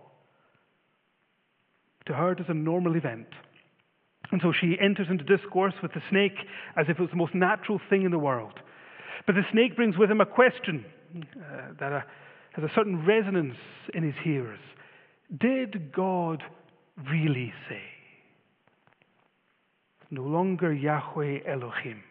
To 2.06 2.14
her, 2.14 2.32
it 2.32 2.40
is 2.40 2.46
a 2.48 2.54
normal 2.54 2.96
event. 2.96 3.28
And 4.32 4.40
so 4.42 4.52
she 4.52 4.76
enters 4.80 5.08
into 5.10 5.24
discourse 5.24 5.74
with 5.82 5.92
the 5.92 6.02
snake 6.08 6.36
as 6.76 6.86
if 6.88 6.98
it 6.98 7.00
was 7.00 7.10
the 7.10 7.16
most 7.16 7.34
natural 7.34 7.80
thing 7.90 8.02
in 8.04 8.10
the 8.10 8.18
world. 8.18 8.54
But 9.26 9.34
the 9.34 9.42
snake 9.52 9.76
brings 9.76 9.96
with 9.98 10.10
him 10.10 10.20
a 10.20 10.26
question 10.26 10.84
uh, 11.16 11.72
that 11.78 11.92
uh, 11.92 12.00
has 12.60 12.70
a 12.70 12.74
certain 12.74 13.04
resonance 13.06 13.56
in 13.94 14.02
his 14.02 14.14
hearers. 14.22 14.58
Did 15.38 15.92
God 15.92 16.42
really 17.08 17.52
say? 17.68 17.82
No 20.10 20.22
longer 20.22 20.72
Yahweh 20.72 21.38
Elohim. 21.46 22.02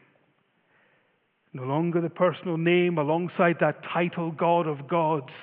No 1.54 1.64
longer 1.64 2.00
the 2.02 2.10
personal 2.10 2.58
name 2.58 2.98
alongside 2.98 3.58
that 3.60 3.84
title, 3.92 4.32
God 4.32 4.68
of 4.68 4.88
gods. 4.88 5.34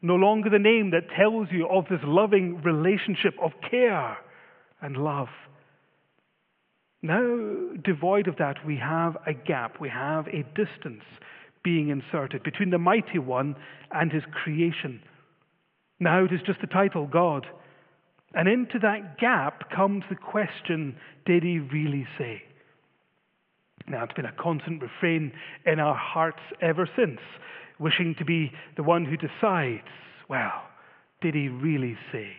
No 0.00 0.14
longer 0.14 0.48
the 0.48 0.58
name 0.58 0.90
that 0.92 1.10
tells 1.16 1.48
you 1.50 1.68
of 1.68 1.84
this 1.90 2.00
loving 2.04 2.62
relationship 2.62 3.34
of 3.42 3.52
care 3.68 4.16
and 4.80 4.96
love. 4.96 5.28
Now, 7.02 7.76
devoid 7.84 8.28
of 8.28 8.36
that, 8.38 8.64
we 8.66 8.76
have 8.78 9.16
a 9.26 9.34
gap, 9.34 9.80
we 9.80 9.88
have 9.88 10.26
a 10.28 10.44
distance 10.54 11.02
being 11.66 11.88
inserted 11.88 12.44
between 12.44 12.70
the 12.70 12.78
mighty 12.78 13.18
one 13.18 13.56
and 13.90 14.12
his 14.12 14.22
creation. 14.30 15.02
Now 15.98 16.24
it 16.24 16.32
is 16.32 16.40
just 16.46 16.60
the 16.60 16.68
title, 16.68 17.08
God. 17.08 17.44
And 18.34 18.46
into 18.46 18.78
that 18.78 19.18
gap 19.18 19.68
comes 19.74 20.04
the 20.08 20.14
question 20.14 20.94
did 21.24 21.42
he 21.42 21.58
really 21.58 22.06
say? 22.16 22.44
Now, 23.88 24.04
it's 24.04 24.14
been 24.14 24.26
a 24.26 24.32
constant 24.40 24.80
refrain 24.80 25.32
in 25.64 25.80
our 25.80 25.96
hearts 25.96 26.38
ever 26.62 26.88
since, 26.96 27.18
wishing 27.80 28.14
to 28.20 28.24
be 28.24 28.52
the 28.76 28.84
one 28.84 29.04
who 29.04 29.16
decides, 29.16 29.88
well, 30.28 30.62
did 31.20 31.34
he 31.34 31.48
really 31.48 31.96
say? 32.12 32.30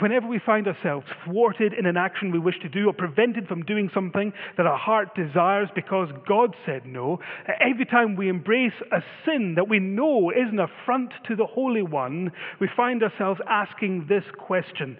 Whenever 0.00 0.26
we 0.26 0.38
find 0.38 0.66
ourselves 0.66 1.06
thwarted 1.22 1.74
in 1.74 1.84
an 1.84 1.98
action 1.98 2.32
we 2.32 2.38
wish 2.38 2.58
to 2.62 2.68
do 2.68 2.88
or 2.88 2.94
prevented 2.94 3.46
from 3.46 3.62
doing 3.62 3.90
something 3.92 4.32
that 4.56 4.64
our 4.64 4.78
heart 4.78 5.14
desires 5.14 5.68
because 5.74 6.08
God 6.26 6.56
said 6.64 6.86
no, 6.86 7.18
every 7.60 7.84
time 7.84 8.16
we 8.16 8.30
embrace 8.30 8.72
a 8.90 9.02
sin 9.26 9.54
that 9.56 9.68
we 9.68 9.78
know 9.80 10.30
is 10.30 10.48
an 10.50 10.60
affront 10.60 11.12
to 11.28 11.36
the 11.36 11.44
Holy 11.44 11.82
One, 11.82 12.32
we 12.58 12.70
find 12.74 13.02
ourselves 13.02 13.40
asking 13.46 14.06
this 14.08 14.24
question. 14.38 14.96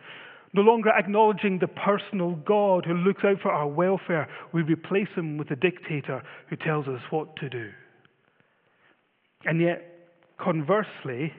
No 0.52 0.60
longer 0.60 0.90
acknowledging 0.90 1.58
the 1.58 1.68
personal 1.68 2.32
God 2.46 2.84
who 2.84 2.92
looks 2.92 3.24
out 3.24 3.40
for 3.40 3.50
our 3.50 3.68
welfare, 3.68 4.28
we 4.52 4.60
replace 4.60 5.08
him 5.16 5.38
with 5.38 5.50
a 5.50 5.56
dictator 5.56 6.22
who 6.50 6.56
tells 6.56 6.86
us 6.86 7.00
what 7.08 7.34
to 7.36 7.48
do. 7.48 7.70
And 9.46 9.58
yet, 9.58 9.82
conversely, 10.38 11.32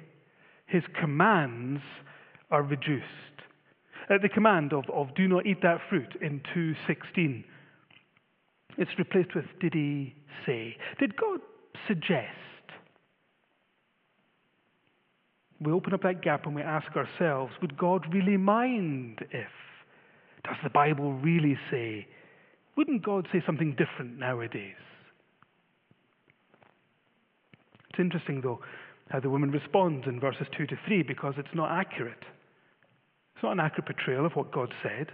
his 0.66 0.82
commands 1.00 1.82
are 2.50 2.64
reduced. 2.64 3.04
Uh, 4.10 4.18
the 4.22 4.30
command 4.30 4.74
of, 4.74 4.86
of 4.94 5.14
do 5.16 5.28
not 5.28 5.46
eat 5.46 5.62
that 5.62 5.80
fruit 5.90 6.16
in 6.22 6.42
2.16, 6.56 7.44
it's 8.78 8.92
replaced 8.98 9.36
with 9.36 9.46
did 9.60 9.74
he 9.74 10.16
say? 10.46 10.76
Did 11.00 11.16
God 11.16 11.40
suggest? 11.88 12.30
We 15.62 15.72
open 15.72 15.94
up 15.94 16.02
that 16.04 16.22
gap 16.22 16.46
and 16.46 16.56
we 16.56 16.62
ask 16.62 16.88
ourselves, 16.96 17.54
would 17.62 17.78
God 17.78 18.06
really 18.14 18.38
mind 18.38 19.20
if? 19.32 19.48
Does 20.44 20.58
the 20.64 20.70
Bible 20.70 21.14
really 21.14 21.58
say? 21.72 22.06
Wouldn't 22.76 23.04
God 23.04 23.28
say 23.32 23.42
something 23.46 23.76
different 23.76 24.18
nowadays? 24.20 24.76
It's 27.90 28.00
interesting, 28.00 28.42
though, 28.42 28.60
how 29.10 29.20
the 29.20 29.30
woman 29.30 29.52
responds 29.52 30.08
in 30.08 30.20
verses 30.20 30.48
2 30.58 30.66
to 30.68 30.76
3 30.88 31.04
because 31.04 31.36
it's 31.38 31.54
not 31.54 31.72
accurate. 31.72 32.24
It's 33.44 33.48
not 33.48 33.60
an 33.60 33.60
accurate 33.60 33.88
portrayal 33.88 34.26
of 34.26 34.38
what 34.38 34.54
God 34.54 34.74
said. 34.82 35.08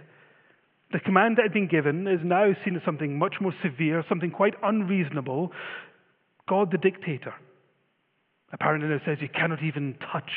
The 0.92 1.00
command 1.00 1.36
that 1.36 1.42
had 1.42 1.52
been 1.52 1.66
given 1.66 2.06
is 2.06 2.20
now 2.22 2.52
seen 2.64 2.76
as 2.76 2.82
something 2.84 3.18
much 3.18 3.34
more 3.40 3.52
severe, 3.60 4.04
something 4.08 4.30
quite 4.30 4.54
unreasonable. 4.62 5.50
God, 6.48 6.70
the 6.70 6.78
dictator, 6.78 7.34
apparently 8.52 8.88
now 8.88 9.00
says 9.04 9.18
you 9.20 9.28
cannot 9.28 9.64
even 9.64 9.96
touch 10.12 10.30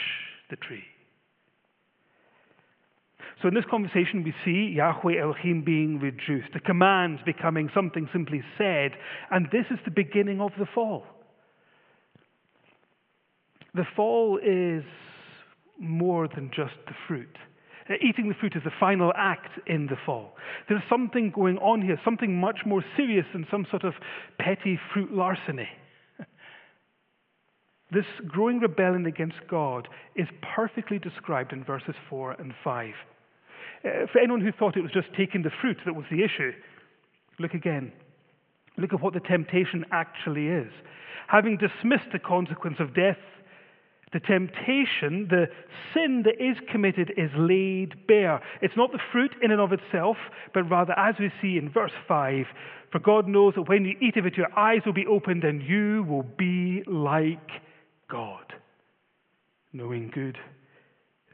the 0.50 0.56
tree. 0.56 0.82
So 3.44 3.50
in 3.50 3.54
this 3.54 3.66
conversation, 3.70 4.24
we 4.24 4.34
see 4.44 4.74
Yahweh 4.76 5.22
Elohim 5.22 5.62
being 5.64 6.00
reduced, 6.00 6.52
the 6.52 6.62
commands 6.62 7.22
becoming 7.28 7.70
something 7.76 8.10
simply 8.12 8.42
said, 8.58 8.94
and 9.30 9.46
this 9.52 9.66
is 9.70 9.78
the 9.86 9.92
beginning 9.92 10.42
of 10.42 10.50
the 10.58 10.66
fall. 10.74 11.06
The 13.76 13.86
fall 13.96 14.40
is 14.44 14.84
more 15.80 16.28
than 16.28 16.50
just 16.56 16.74
the 16.88 16.96
fruit. 17.08 17.38
Uh, 17.90 17.96
eating 18.02 18.30
the 18.30 18.36
fruit 18.36 18.54
is 18.56 18.63
the 18.63 18.72
final 18.80 19.12
act 19.16 19.60
in 19.68 19.88
the 19.88 19.98
fall. 20.06 20.36
There's 20.70 20.84
something 20.90 21.32
going 21.32 21.58
on 21.58 21.82
here, 21.82 22.00
something 22.06 22.40
much 22.40 22.60
more 22.66 22.84
serious 22.96 23.25
than 23.34 23.46
some 23.52 23.66
sort 23.70 23.84
of 23.84 23.94
petty 24.40 24.80
fruit 24.94 25.12
larceny. 25.12 25.70
This 27.92 28.06
growing 28.28 28.58
rebellion 28.60 29.06
against 29.06 29.38
God 29.48 29.88
is 30.16 30.28
perfectly 30.56 30.98
described 30.98 31.54
in 31.54 31.63
verses 31.63 31.94
4 32.10 32.32
and 32.40 32.52
5. 32.63 32.90
Uh, 33.86 33.90
for 34.12 34.18
anyone 34.18 34.42
who 34.42 34.52
thought 34.52 34.75
it 34.75 34.82
was 34.82 34.92
just 34.92 35.13
taking 35.16 35.44
the 35.44 35.52
fruit 35.62 35.78
that 35.86 35.94
was 35.94 36.06
the 36.10 36.24
issue, 36.24 36.54
look 37.38 37.54
again. 37.54 37.92
Look 38.78 38.94
at 38.94 39.02
what 39.02 39.13
the 39.13 39.20
temptation 39.20 39.86
actually 39.92 40.48
is. 40.48 40.72
Having 41.28 41.58
dismissed 41.58 42.12
the 42.12 42.18
consequence 42.18 42.78
of 42.80 42.96
death 42.96 43.20
the 44.13 44.20
temptation, 44.20 45.27
the 45.29 45.48
sin 45.93 46.24
that 46.25 46.39
is 46.39 46.55
committed 46.72 47.12
is 47.17 47.32
laid 47.36 48.08
bare. 48.08 48.41
It's 48.62 48.77
not 48.77 48.91
the 48.91 49.00
fruit 49.12 49.36
in 49.41 49.51
and 49.51 49.60
of 49.60 49.74
itself, 49.74 50.17
but 50.53 50.70
rather, 50.70 50.93
as 50.98 51.15
we 51.20 51.32
see 51.41 51.58
in 51.58 51.70
verse 51.70 51.91
5, 52.08 52.46
for 52.91 53.00
God 53.00 53.27
knows 53.27 53.55
that 53.55 53.67
when 53.67 53.86
you 53.86 53.96
eat 54.00 54.15
of 54.17 54.27
it, 54.27 54.38
your 54.38 54.58
eyes 54.58 54.82
will 54.86 54.93
be 54.93 55.08
opened 55.08 55.43
and 55.43 55.63
you 55.63 56.05
will 56.08 56.25
be 56.38 56.84
like 56.86 57.50
God, 58.10 58.53
knowing 59.74 60.12
good 60.13 60.38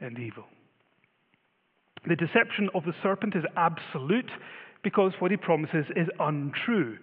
and 0.00 0.18
evil. 0.18 0.44
The 2.08 2.16
deception 2.16 2.70
of 2.74 2.84
the 2.84 2.94
serpent 3.02 3.36
is 3.36 3.44
absolute 3.56 4.30
because 4.82 5.12
what 5.18 5.30
he 5.30 5.36
promises 5.36 5.84
is 5.96 6.08
untrue. 6.18 6.96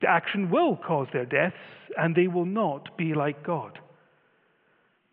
The 0.00 0.10
action 0.10 0.50
will 0.50 0.76
cause 0.76 1.06
their 1.12 1.24
deaths, 1.24 1.54
and 1.96 2.16
they 2.16 2.26
will 2.26 2.44
not 2.44 2.96
be 2.98 3.14
like 3.14 3.46
God 3.46 3.78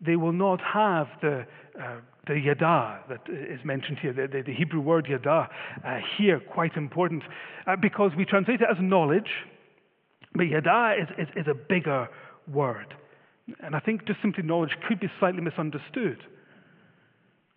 they 0.04 0.16
will 0.16 0.32
not 0.32 0.60
have 0.60 1.08
the, 1.20 1.46
uh, 1.80 1.96
the 2.26 2.38
yada 2.38 3.00
that 3.08 3.20
is 3.28 3.60
mentioned 3.64 3.98
here, 4.00 4.12
the, 4.12 4.26
the, 4.26 4.42
the 4.46 4.54
Hebrew 4.54 4.80
word 4.80 5.06
yada, 5.08 5.48
uh, 5.84 5.98
here, 6.16 6.40
quite 6.40 6.76
important, 6.76 7.22
uh, 7.66 7.76
because 7.80 8.12
we 8.16 8.24
translate 8.24 8.60
it 8.60 8.66
as 8.70 8.76
knowledge, 8.80 9.30
but 10.34 10.44
yada 10.44 10.94
is, 11.00 11.08
is, 11.18 11.28
is 11.36 11.46
a 11.48 11.54
bigger 11.54 12.08
word. 12.52 12.94
And 13.62 13.74
I 13.74 13.80
think 13.80 14.06
just 14.06 14.20
simply 14.22 14.42
knowledge 14.42 14.70
could 14.88 15.00
be 15.00 15.08
slightly 15.18 15.42
misunderstood. 15.42 16.18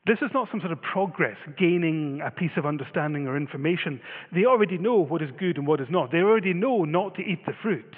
This 0.06 0.18
is 0.22 0.32
not 0.34 0.50
some 0.52 0.60
sort 0.60 0.74
of 0.74 0.82
progress, 0.82 1.38
gaining 1.58 2.20
a 2.26 2.30
piece 2.30 2.52
of 2.58 2.66
understanding 2.66 3.26
or 3.26 3.38
information. 3.38 4.02
They 4.34 4.44
already 4.46 4.78
know 4.78 4.98
what 4.98 5.22
is 5.22 5.30
good 5.40 5.58
and 5.58 5.66
what 5.66 5.80
is 5.80 5.88
not. 5.90 6.12
They 6.12 6.18
already 6.18 6.54
know 6.54 6.84
not 6.84 7.16
to 7.16 7.22
eat 7.22 7.46
the 7.46 7.54
fruit. 7.62 7.96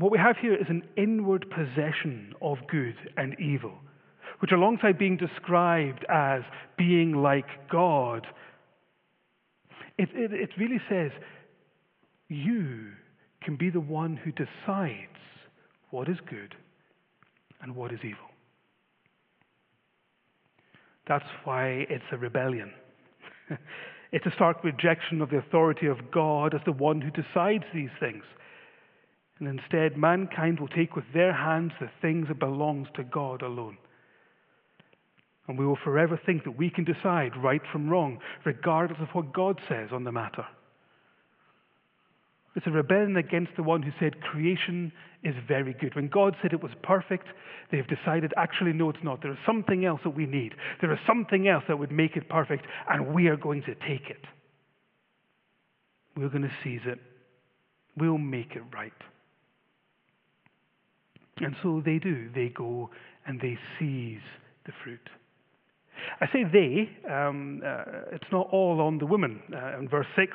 What 0.00 0.12
we 0.12 0.16
have 0.18 0.38
here 0.38 0.54
is 0.54 0.66
an 0.70 0.82
inward 0.96 1.44
possession 1.50 2.32
of 2.40 2.56
good 2.68 2.94
and 3.18 3.38
evil, 3.38 3.74
which, 4.38 4.50
alongside 4.50 4.96
being 4.96 5.18
described 5.18 6.06
as 6.08 6.40
being 6.78 7.12
like 7.12 7.68
God, 7.70 8.26
it, 9.98 10.08
it, 10.14 10.32
it 10.32 10.50
really 10.58 10.80
says, 10.88 11.10
You 12.28 12.92
can 13.42 13.56
be 13.56 13.68
the 13.68 13.80
one 13.80 14.16
who 14.16 14.32
decides 14.32 15.20
what 15.90 16.08
is 16.08 16.16
good 16.30 16.54
and 17.60 17.76
what 17.76 17.92
is 17.92 18.00
evil. 18.02 18.30
That's 21.08 21.28
why 21.44 21.84
it's 21.90 22.04
a 22.10 22.16
rebellion. 22.16 22.72
it's 24.12 24.24
a 24.24 24.32
stark 24.34 24.64
rejection 24.64 25.20
of 25.20 25.28
the 25.28 25.36
authority 25.36 25.88
of 25.88 26.10
God 26.10 26.54
as 26.54 26.62
the 26.64 26.72
one 26.72 27.02
who 27.02 27.10
decides 27.10 27.64
these 27.74 27.90
things. 28.00 28.22
And 29.40 29.48
instead, 29.48 29.96
mankind 29.96 30.60
will 30.60 30.68
take 30.68 30.94
with 30.94 31.06
their 31.14 31.32
hands 31.32 31.72
the 31.80 31.90
things 32.02 32.28
that 32.28 32.38
belongs 32.38 32.88
to 32.94 33.02
God 33.02 33.40
alone. 33.42 33.78
And 35.48 35.58
we 35.58 35.66
will 35.66 35.78
forever 35.82 36.20
think 36.24 36.44
that 36.44 36.58
we 36.58 36.70
can 36.70 36.84
decide 36.84 37.32
right 37.42 37.62
from 37.72 37.88
wrong, 37.88 38.18
regardless 38.44 39.00
of 39.00 39.08
what 39.14 39.32
God 39.32 39.58
says 39.68 39.88
on 39.92 40.04
the 40.04 40.12
matter. 40.12 40.44
It's 42.54 42.66
a 42.66 42.70
rebellion 42.70 43.16
against 43.16 43.52
the 43.56 43.62
one 43.62 43.82
who 43.82 43.92
said 43.98 44.20
creation 44.20 44.92
is 45.22 45.34
very 45.48 45.72
good. 45.72 45.94
When 45.94 46.08
God 46.08 46.36
said 46.42 46.52
it 46.52 46.62
was 46.62 46.72
perfect, 46.82 47.26
they've 47.72 47.86
decided, 47.86 48.34
actually, 48.36 48.72
no, 48.72 48.90
it's 48.90 49.02
not. 49.02 49.22
There 49.22 49.32
is 49.32 49.38
something 49.46 49.84
else 49.84 50.00
that 50.04 50.10
we 50.10 50.26
need. 50.26 50.52
There 50.80 50.92
is 50.92 50.98
something 51.06 51.48
else 51.48 51.64
that 51.68 51.78
would 51.78 51.92
make 51.92 52.16
it 52.16 52.28
perfect, 52.28 52.66
and 52.88 53.14
we 53.14 53.28
are 53.28 53.36
going 53.36 53.62
to 53.62 53.74
take 53.74 54.10
it. 54.10 54.24
We're 56.16 56.28
going 56.28 56.42
to 56.42 56.52
seize 56.62 56.80
it. 56.84 56.98
We'll 57.96 58.18
make 58.18 58.52
it 58.56 58.62
right. 58.74 58.92
And 61.40 61.56
so 61.62 61.82
they 61.84 61.98
do. 61.98 62.28
They 62.34 62.48
go 62.48 62.90
and 63.26 63.40
they 63.40 63.58
seize 63.78 64.20
the 64.66 64.72
fruit. 64.84 65.08
I 66.20 66.26
say 66.32 66.44
they, 66.44 66.90
um, 67.10 67.62
uh, 67.64 68.12
it's 68.12 68.30
not 68.32 68.48
all 68.52 68.80
on 68.80 68.98
the 68.98 69.06
woman. 69.06 69.42
Uh, 69.52 69.78
in 69.78 69.88
verse 69.88 70.06
6, 70.16 70.32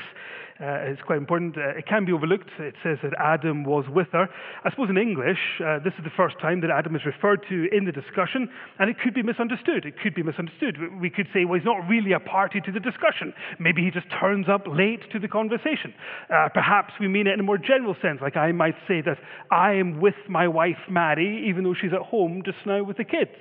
uh, 0.57 0.88
it's 0.88 1.01
quite 1.01 1.17
important. 1.17 1.57
Uh, 1.57 1.75
it 1.75 1.86
can 1.86 2.05
be 2.05 2.13
overlooked. 2.13 2.50
It 2.60 2.75
says 2.81 2.98
that 3.03 3.12
Adam 3.19 3.65
was 3.65 3.84
with 3.89 4.07
her. 4.13 4.27
I 4.63 4.69
suppose 4.69 4.89
in 4.89 4.98
English, 4.98 5.60
uh, 5.60 5.79
this 5.79 5.91
is 5.98 6.03
the 6.05 6.15
first 6.15 6.39
time 6.39 6.62
that 6.62 6.72
Adam 6.72 6.95
is 6.95 7.01
referred 7.05 7.45
to 7.50 7.67
in 7.75 7.84
the 7.84 7.91
discussion, 7.91 8.48
and 8.79 8.89
it 8.89 8.95
could 9.03 9.13
be 9.13 9.22
misunderstood. 9.22 9.86
It 9.86 9.95
could 10.01 10.15
be 10.15 10.24
misunderstood. 10.24 10.77
We 11.01 11.10
could 11.10 11.27
say, 11.34 11.43
well, 11.43 11.60
he's 11.60 11.65
not 11.65 11.88
really 11.89 12.13
a 12.13 12.22
party 12.22 12.62
to 12.62 12.72
the 12.72 12.79
discussion. 12.79 13.34
Maybe 13.60 13.84
he 13.84 13.91
just 13.91 14.07
turns 14.17 14.48
up 14.48 14.63
late 14.65 15.01
to 15.12 15.19
the 15.19 15.27
conversation. 15.27 15.93
Uh, 16.34 16.48
perhaps 16.53 16.93
we 17.01 17.10
mean 17.10 17.27
it 17.27 17.34
in 17.34 17.41
a 17.41 17.43
more 17.43 17.57
general 17.57 17.95
sense, 18.01 18.22
like 18.22 18.38
I 18.38 18.53
might 18.53 18.75
say 18.88 19.01
that 19.01 19.17
I 19.51 19.74
am 19.74 20.00
with 20.00 20.15
my 20.29 20.48
wife, 20.48 20.79
Mary, 20.89 21.50
even 21.50 21.65
though 21.65 21.75
she's 21.75 21.93
at 21.93 22.01
home 22.01 22.43
just 22.45 22.60
now 22.65 22.81
with 22.81 22.95
the 22.95 23.03
kids. 23.03 23.31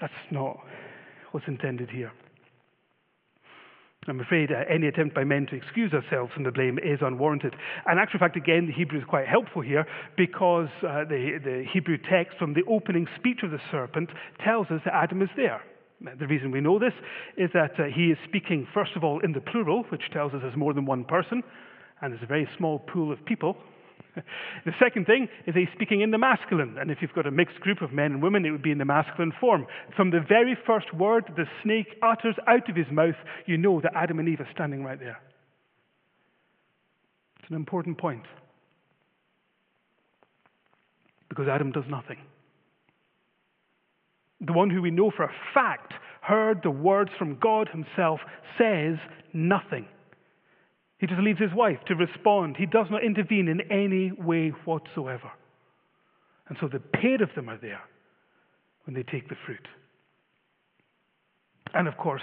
That's 0.00 0.12
not 0.30 0.58
what's 1.32 1.48
intended 1.48 1.90
here. 1.90 2.12
I'm 4.08 4.20
afraid 4.20 4.52
uh, 4.52 4.62
any 4.72 4.86
attempt 4.86 5.14
by 5.14 5.24
men 5.24 5.46
to 5.46 5.56
excuse 5.56 5.92
ourselves 5.92 6.32
from 6.32 6.44
the 6.44 6.52
blame 6.52 6.78
is 6.78 7.00
unwarranted. 7.02 7.56
And 7.86 7.98
actual 7.98 8.20
fact, 8.20 8.36
again, 8.36 8.66
the 8.66 8.72
Hebrew 8.72 8.98
is 8.98 9.04
quite 9.04 9.26
helpful 9.26 9.62
here 9.62 9.84
because 10.16 10.68
uh, 10.82 11.04
the, 11.04 11.40
the 11.42 11.64
Hebrew 11.72 11.98
text 11.98 12.38
from 12.38 12.54
the 12.54 12.62
opening 12.68 13.08
speech 13.16 13.40
of 13.42 13.50
the 13.50 13.58
serpent 13.70 14.10
tells 14.44 14.68
us 14.70 14.80
that 14.84 14.94
Adam 14.94 15.22
is 15.22 15.28
there. 15.36 15.60
The 16.18 16.26
reason 16.26 16.50
we 16.50 16.60
know 16.60 16.78
this 16.78 16.92
is 17.36 17.50
that 17.54 17.72
uh, 17.80 17.84
he 17.84 18.10
is 18.10 18.18
speaking, 18.28 18.68
first 18.72 18.92
of 18.96 19.02
all, 19.02 19.20
in 19.20 19.32
the 19.32 19.40
plural, 19.40 19.84
which 19.88 20.10
tells 20.12 20.34
us 20.34 20.40
there's 20.42 20.56
more 20.56 20.74
than 20.74 20.84
one 20.84 21.04
person, 21.04 21.42
and 22.00 22.12
there's 22.12 22.22
a 22.22 22.26
very 22.26 22.48
small 22.56 22.78
pool 22.78 23.10
of 23.10 23.24
people. 23.24 23.56
the 24.64 24.72
second 24.78 25.06
thing 25.06 25.28
is 25.46 25.54
he's 25.54 25.68
speaking 25.74 26.00
in 26.00 26.10
the 26.10 26.18
masculine. 26.18 26.76
And 26.78 26.90
if 26.90 26.98
you've 27.00 27.12
got 27.12 27.26
a 27.26 27.30
mixed 27.30 27.60
group 27.60 27.82
of 27.82 27.92
men 27.92 28.12
and 28.12 28.22
women, 28.22 28.44
it 28.44 28.50
would 28.50 28.62
be 28.62 28.70
in 28.70 28.78
the 28.78 28.84
masculine 28.84 29.32
form. 29.40 29.66
From 29.94 30.10
the 30.10 30.20
very 30.26 30.56
first 30.66 30.92
word 30.94 31.24
the 31.36 31.44
snake 31.62 31.96
utters 32.02 32.36
out 32.46 32.68
of 32.68 32.76
his 32.76 32.86
mouth, 32.90 33.14
you 33.46 33.56
know 33.58 33.80
that 33.80 33.92
Adam 33.94 34.18
and 34.18 34.28
Eve 34.28 34.40
are 34.40 34.48
standing 34.52 34.82
right 34.82 34.98
there. 34.98 35.20
It's 37.40 37.50
an 37.50 37.56
important 37.56 37.98
point. 37.98 38.24
Because 41.28 41.48
Adam 41.48 41.72
does 41.72 41.84
nothing. 41.88 42.18
The 44.40 44.52
one 44.52 44.70
who 44.70 44.82
we 44.82 44.90
know 44.90 45.10
for 45.14 45.24
a 45.24 45.32
fact 45.54 45.94
heard 46.20 46.60
the 46.62 46.70
words 46.70 47.10
from 47.18 47.38
God 47.38 47.68
himself 47.68 48.20
says 48.58 48.96
nothing. 49.32 49.86
He 50.98 51.06
just 51.06 51.20
leaves 51.20 51.40
his 51.40 51.52
wife 51.52 51.78
to 51.86 51.94
respond. 51.94 52.56
He 52.56 52.66
does 52.66 52.86
not 52.90 53.04
intervene 53.04 53.48
in 53.48 53.60
any 53.70 54.12
way 54.12 54.50
whatsoever. 54.64 55.30
And 56.48 56.56
so 56.60 56.68
the 56.68 56.78
pair 56.80 57.22
of 57.22 57.34
them 57.34 57.48
are 57.48 57.58
there 57.58 57.82
when 58.84 58.94
they 58.94 59.02
take 59.02 59.28
the 59.28 59.36
fruit. 59.44 59.68
And 61.74 61.88
of 61.88 61.96
course, 61.98 62.22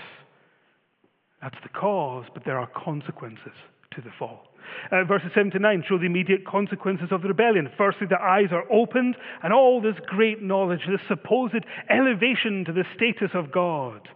that's 1.41 1.57
the 1.61 1.69
cause, 1.69 2.25
but 2.33 2.45
there 2.45 2.57
are 2.57 2.67
consequences 2.67 3.53
to 3.91 4.01
the 4.01 4.11
fall. 4.17 4.47
Uh, 4.91 5.03
verses 5.03 5.29
7 5.35 5.51
to 5.51 5.59
9 5.59 5.83
show 5.87 5.97
the 5.97 6.05
immediate 6.05 6.45
consequences 6.45 7.09
of 7.11 7.21
the 7.21 7.27
rebellion. 7.27 7.69
Firstly, 7.77 8.07
the 8.07 8.19
eyes 8.19 8.47
are 8.51 8.63
opened, 8.71 9.15
and 9.43 9.53
all 9.53 9.81
this 9.81 9.97
great 10.07 10.41
knowledge, 10.41 10.81
this 10.87 11.01
supposed 11.07 11.65
elevation 11.89 12.63
to 12.65 12.71
the 12.71 12.85
status 12.95 13.31
of 13.33 13.51
God, 13.51 14.07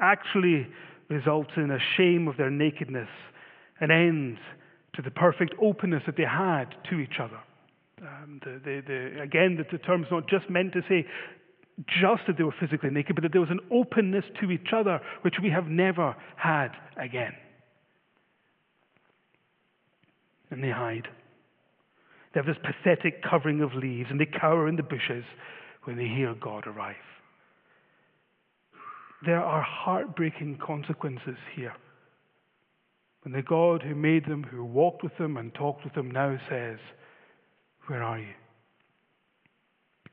actually 0.00 0.68
results 1.08 1.50
in 1.56 1.72
a 1.72 1.78
shame 1.96 2.28
of 2.28 2.36
their 2.36 2.50
nakedness 2.50 3.08
an 3.80 3.90
end 3.90 4.38
to 4.94 5.02
the 5.02 5.10
perfect 5.10 5.54
openness 5.60 6.02
that 6.06 6.16
they 6.16 6.24
had 6.24 6.74
to 6.90 6.98
each 6.98 7.18
other. 7.20 7.38
Um, 8.02 8.40
the, 8.44 8.60
the, 8.64 8.82
the, 8.86 9.22
again, 9.22 9.56
that 9.58 9.70
the 9.70 9.78
term's 9.78 10.06
not 10.10 10.28
just 10.28 10.48
meant 10.48 10.72
to 10.72 10.82
say 10.88 11.06
just 11.86 12.22
that 12.26 12.36
they 12.36 12.44
were 12.44 12.54
physically 12.58 12.90
naked, 12.90 13.14
but 13.14 13.22
that 13.22 13.32
there 13.32 13.40
was 13.40 13.50
an 13.50 13.60
openness 13.70 14.24
to 14.40 14.50
each 14.50 14.68
other 14.74 15.00
which 15.22 15.36
we 15.42 15.50
have 15.50 15.66
never 15.66 16.14
had 16.36 16.70
again. 16.96 17.32
And 20.50 20.62
they 20.62 20.70
hide. 20.70 21.08
They 22.32 22.40
have 22.40 22.46
this 22.46 22.56
pathetic 22.62 23.22
covering 23.22 23.62
of 23.62 23.74
leaves, 23.74 24.08
and 24.10 24.20
they 24.20 24.26
cower 24.26 24.68
in 24.68 24.76
the 24.76 24.82
bushes 24.82 25.24
when 25.84 25.96
they 25.96 26.06
hear 26.06 26.34
God 26.34 26.66
arrive. 26.66 26.96
There 29.24 29.40
are 29.40 29.62
heartbreaking 29.62 30.58
consequences 30.64 31.36
here. 31.54 31.74
When 33.22 33.32
the 33.32 33.42
God 33.42 33.82
who 33.82 33.94
made 33.94 34.26
them, 34.26 34.44
who 34.44 34.64
walked 34.64 35.02
with 35.02 35.16
them 35.18 35.36
and 35.36 35.52
talked 35.54 35.84
with 35.84 35.94
them, 35.94 36.10
now 36.10 36.38
says, 36.48 36.78
Where 37.86 38.02
are 38.02 38.18
you? 38.18 38.32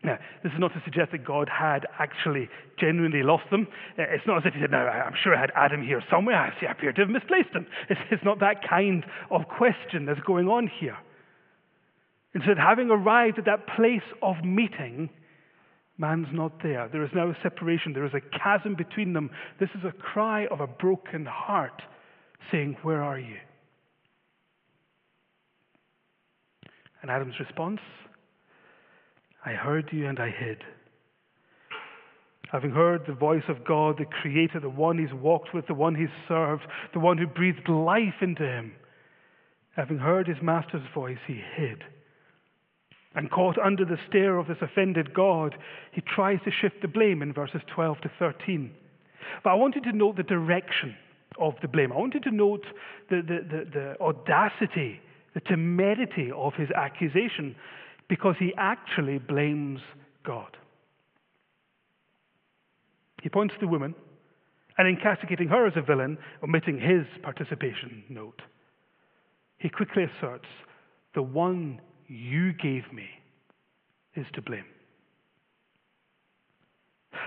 Now, 0.03 0.19
this 0.43 0.51
is 0.51 0.59
not 0.59 0.73
to 0.73 0.81
suggest 0.85 1.11
that 1.11 1.25
God 1.25 1.49
had 1.49 1.87
actually 1.97 2.49
genuinely 2.79 3.23
lost 3.23 3.45
them. 3.49 3.67
Uh, 3.97 4.03
it's 4.03 4.27
not 4.27 4.37
as 4.37 4.43
if 4.45 4.53
he 4.53 4.61
said, 4.61 4.71
No, 4.71 4.77
I'm 4.77 5.15
sure 5.23 5.35
I 5.35 5.39
had 5.39 5.51
Adam 5.55 5.83
here 5.83 6.03
somewhere. 6.11 6.35
I 6.35 6.59
see 6.59 6.67
I 6.67 6.71
appear 6.71 6.93
to 6.93 7.01
have 7.01 7.09
misplaced 7.09 7.49
him. 7.53 7.65
It's, 7.89 7.99
it's 8.11 8.23
not 8.23 8.39
that 8.41 8.67
kind 8.67 9.05
of 9.31 9.47
question 9.47 10.05
that's 10.05 10.19
going 10.21 10.47
on 10.47 10.69
here. 10.79 10.97
Instead, 12.35 12.57
having 12.57 12.91
arrived 12.91 13.39
at 13.39 13.45
that 13.45 13.65
place 13.75 14.05
of 14.21 14.43
meeting, 14.43 15.09
man's 15.97 16.27
not 16.31 16.61
there. 16.61 16.87
There 16.91 17.03
is 17.03 17.09
now 17.15 17.29
a 17.29 17.37
separation, 17.41 17.93
there 17.93 18.05
is 18.05 18.13
a 18.13 18.37
chasm 18.37 18.75
between 18.75 19.13
them. 19.13 19.31
This 19.59 19.69
is 19.73 19.83
a 19.83 19.91
cry 19.91 20.45
of 20.47 20.59
a 20.59 20.67
broken 20.67 21.25
heart 21.25 21.81
saying, 22.51 22.77
Where 22.83 23.03
are 23.03 23.19
you? 23.19 23.37
And 27.01 27.11
Adam's 27.11 27.39
response, 27.39 27.79
I 29.45 29.51
heard 29.51 29.89
you 29.91 30.07
and 30.07 30.19
I 30.19 30.29
hid. 30.29 30.63
Having 32.51 32.71
heard 32.71 33.01
the 33.05 33.13
voice 33.13 33.43
of 33.49 33.65
God, 33.65 33.97
the 33.97 34.05
Creator, 34.05 34.61
the 34.61 34.69
one 34.69 34.97
he's 34.97 35.13
walked 35.13 35.53
with, 35.53 35.67
the 35.67 35.73
one 35.73 35.95
he's 35.95 36.07
served, 36.27 36.63
the 36.93 36.99
one 36.99 37.17
who 37.17 37.27
breathed 37.27 37.67
life 37.67 38.15
into 38.21 38.43
him, 38.43 38.73
having 39.75 39.97
heard 39.97 40.27
his 40.27 40.41
master's 40.41 40.87
voice, 40.93 41.17
he 41.27 41.41
hid. 41.55 41.83
And 43.15 43.31
caught 43.31 43.57
under 43.57 43.83
the 43.83 43.97
stare 44.07 44.37
of 44.37 44.47
this 44.47 44.57
offended 44.61 45.13
God, 45.13 45.55
he 45.91 46.01
tries 46.01 46.39
to 46.45 46.51
shift 46.51 46.81
the 46.81 46.87
blame 46.87 47.21
in 47.21 47.33
verses 47.33 47.61
12 47.73 48.01
to 48.01 48.11
13. 48.17 48.71
But 49.43 49.49
I 49.49 49.55
want 49.55 49.75
you 49.75 49.81
to 49.81 49.91
note 49.91 50.17
the 50.17 50.23
direction 50.23 50.95
of 51.39 51.53
the 51.61 51.67
blame. 51.67 51.91
I 51.91 51.97
want 51.97 52.13
you 52.13 52.19
to 52.21 52.31
note 52.31 52.65
the, 53.09 53.17
the, 53.17 53.39
the, 53.49 53.65
the 53.71 54.01
audacity, 54.01 54.99
the 55.33 55.41
temerity 55.41 56.31
of 56.35 56.53
his 56.55 56.69
accusation, 56.71 57.55
because 58.09 58.35
he 58.39 58.53
actually 58.57 59.19
blames 59.19 59.79
God. 60.25 60.57
He 63.21 63.29
points 63.29 63.53
to 63.55 63.59
the 63.59 63.67
woman, 63.67 63.95
and 64.77 64.87
in 64.87 64.97
castigating 64.97 65.47
her 65.47 65.65
as 65.65 65.73
a 65.75 65.81
villain, 65.81 66.17
omitting 66.43 66.79
his 66.79 67.05
participation 67.23 68.03
note, 68.09 68.41
he 69.57 69.69
quickly 69.69 70.03
asserts, 70.03 70.47
The 71.15 71.23
one 71.23 71.81
you 72.07 72.53
gave 72.53 72.91
me 72.93 73.07
is 74.15 74.25
to 74.33 74.41
blame. 74.41 74.65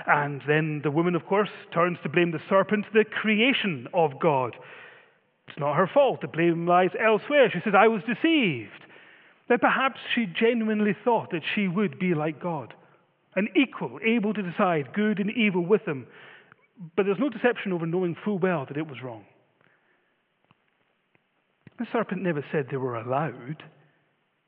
And 0.06 0.42
then 0.46 0.80
the 0.82 0.90
woman, 0.90 1.14
of 1.14 1.26
course, 1.26 1.50
turns 1.72 1.98
to 2.02 2.08
blame 2.08 2.30
the 2.30 2.40
serpent, 2.48 2.86
the 2.92 3.04
creation 3.04 3.86
of 3.94 4.18
God. 4.20 4.56
It's 5.48 5.58
not 5.58 5.76
her 5.76 5.90
fault. 5.92 6.20
The 6.20 6.28
blame 6.28 6.66
lies 6.66 6.90
elsewhere. 6.98 7.50
She 7.50 7.60
says, 7.64 7.74
I 7.76 7.88
was 7.88 8.02
deceived. 8.02 8.86
That 9.48 9.60
perhaps 9.60 9.98
she 10.14 10.26
genuinely 10.26 10.94
thought 11.04 11.30
that 11.32 11.42
she 11.54 11.66
would 11.66 11.98
be 11.98 12.14
like 12.14 12.40
God, 12.40 12.72
an 13.34 13.48
equal, 13.56 13.98
able 14.04 14.32
to 14.32 14.42
decide 14.42 14.92
good 14.92 15.18
and 15.18 15.30
evil 15.30 15.64
with 15.64 15.82
him. 15.82 16.06
But 16.96 17.04
there's 17.04 17.18
no 17.18 17.28
deception 17.28 17.72
over 17.72 17.84
knowing 17.84 18.16
full 18.24 18.38
well 18.38 18.64
that 18.66 18.76
it 18.76 18.86
was 18.86 19.02
wrong. 19.02 19.24
The 21.78 21.86
serpent 21.92 22.22
never 22.22 22.44
said 22.52 22.66
they 22.70 22.76
were 22.76 22.96
allowed. 22.96 23.64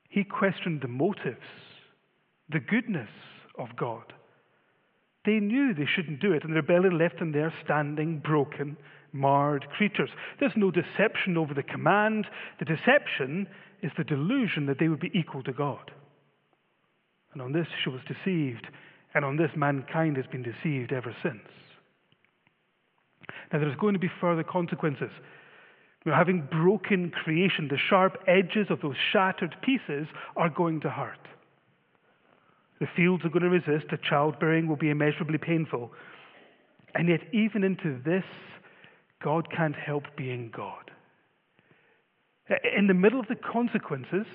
He 0.09 0.23
questioned 0.23 0.83
the 0.83 0.89
motives, 0.89 1.39
the 2.51 2.61
goodness 2.61 3.09
of 3.59 3.75
God. 3.77 4.13
They 5.25 5.39
knew 5.39 5.73
they 5.73 5.87
shouldn't 5.87 6.21
do 6.21 6.33
it, 6.33 6.43
and 6.43 6.53
the 6.53 6.57
rebellion 6.57 6.99
left 6.99 7.19
them 7.19 7.33
there 7.33 7.53
standing, 7.65 8.19
broken, 8.19 8.77
marred 9.13 9.69
creatures. 9.77 10.11
There's 10.41 10.57
no 10.57 10.71
deception 10.71 11.37
over 11.37 11.55
the 11.55 11.63
command. 11.63 12.27
The 12.59 12.65
deception 12.65 13.47
is 13.83 13.93
the 13.97 14.05
delusion 14.05 14.67
that 14.67 14.79
they 14.79 14.89
would 14.89 15.01
be 15.01 15.13
equal 15.15 15.43
to 15.45 15.53
God. 15.53 15.93
And 17.33 17.41
on 17.41 17.53
this 17.53 17.69
she 17.83 17.91
was 17.91 18.01
deceived, 18.07 18.67
and 19.15 19.25
on 19.25 19.37
this 19.37 19.51
mankind 19.55 20.17
has 20.17 20.27
been 20.27 20.43
deceived 20.43 20.93
ever 20.93 21.15
since. 21.23 21.49
Now, 23.53 23.59
there's 23.59 23.77
going 23.77 23.95
to 23.95 24.01
be 24.01 24.11
further 24.21 24.43
consequences. 24.43 25.11
Know, 26.05 26.15
having 26.15 26.49
broken 26.51 27.11
creation, 27.11 27.69
the 27.69 27.79
sharp 27.79 28.17
edges 28.27 28.69
of 28.71 28.81
those 28.81 28.97
shattered 29.13 29.55
pieces 29.63 30.09
are 30.37 30.49
going 30.49 30.81
to 30.81 30.91
hurt. 30.91 31.19
The 32.83 32.89
fields 32.97 33.25
are 33.25 33.29
going 33.29 33.45
to 33.45 33.49
resist, 33.49 33.93
the 33.93 33.97
childbearing 33.97 34.67
will 34.67 34.75
be 34.75 34.91
immeasurably 34.91 35.39
painful. 35.39 35.93
And 36.97 37.09
yet, 37.09 37.21
even 37.33 37.63
into 37.63 38.03
this, 38.05 38.25
God 39.23 39.47
can't 39.57 39.77
help 39.77 40.03
being 40.17 40.51
God. 40.53 40.91
In 42.77 42.89
the 42.89 42.95
middle 42.95 43.21
of 43.21 43.29
the 43.29 43.37
consequences, 43.37 44.27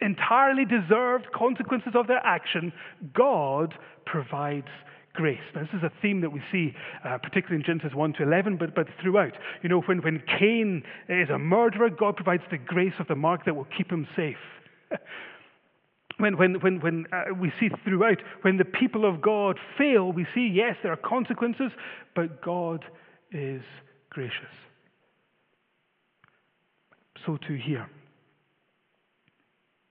entirely 0.00 0.64
deserved 0.64 1.30
consequences 1.32 1.92
of 1.94 2.06
their 2.06 2.24
action, 2.24 2.72
God 3.12 3.74
provides 4.06 4.68
grace. 5.12 5.44
Now, 5.54 5.64
this 5.64 5.74
is 5.74 5.82
a 5.82 5.92
theme 6.00 6.22
that 6.22 6.32
we 6.32 6.40
see, 6.50 6.74
uh, 7.04 7.18
particularly 7.18 7.56
in 7.56 7.66
Genesis 7.66 7.94
1 7.94 8.14
to 8.14 8.22
11, 8.22 8.56
but, 8.56 8.74
but 8.74 8.86
throughout. 9.02 9.34
You 9.62 9.68
know, 9.68 9.82
when, 9.82 9.98
when 9.98 10.22
Cain 10.38 10.84
is 11.10 11.28
a 11.28 11.38
murderer, 11.38 11.90
God 11.90 12.16
provides 12.16 12.44
the 12.50 12.56
grace 12.56 12.94
of 12.98 13.08
the 13.08 13.14
mark 13.14 13.44
that 13.44 13.54
will 13.54 13.68
keep 13.76 13.92
him 13.92 14.08
safe. 14.16 14.38
when 16.24 16.38
when, 16.38 16.54
when, 16.60 16.80
when 16.80 17.06
uh, 17.12 17.34
we 17.38 17.52
see 17.60 17.68
throughout, 17.84 18.18
when 18.42 18.56
the 18.56 18.64
people 18.64 19.04
of 19.04 19.20
God 19.20 19.58
fail, 19.76 20.10
we 20.10 20.26
see, 20.34 20.50
yes, 20.52 20.76
there 20.82 20.92
are 20.92 20.96
consequences, 20.96 21.70
but 22.16 22.42
God 22.42 22.84
is 23.30 23.62
gracious. 24.08 24.54
So 27.26 27.36
too 27.46 27.54
here. 27.54 27.88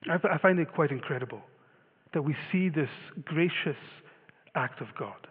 I, 0.10 0.16
I 0.34 0.38
find 0.40 0.60
it 0.60 0.74
quite 0.74 0.92
incredible 0.92 1.42
that 2.14 2.24
we 2.24 2.36
see 2.52 2.70
this 2.70 2.90
gracious 3.24 3.78
act 4.56 4.82
of 4.82 4.88
God. 4.98 5.28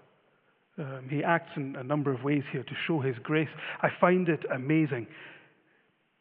Um, 0.79 1.07
he 1.11 1.23
acts 1.23 1.53
in 1.57 1.77
a 1.77 1.83
number 1.83 2.13
of 2.13 2.23
ways 2.23 2.45
here 2.51 2.63
to 2.63 2.75
show 2.87 3.01
his 3.01 3.17
grace. 3.23 3.49
I 3.83 3.89
find 4.01 4.29
it 4.29 4.45
amazing. 4.55 5.07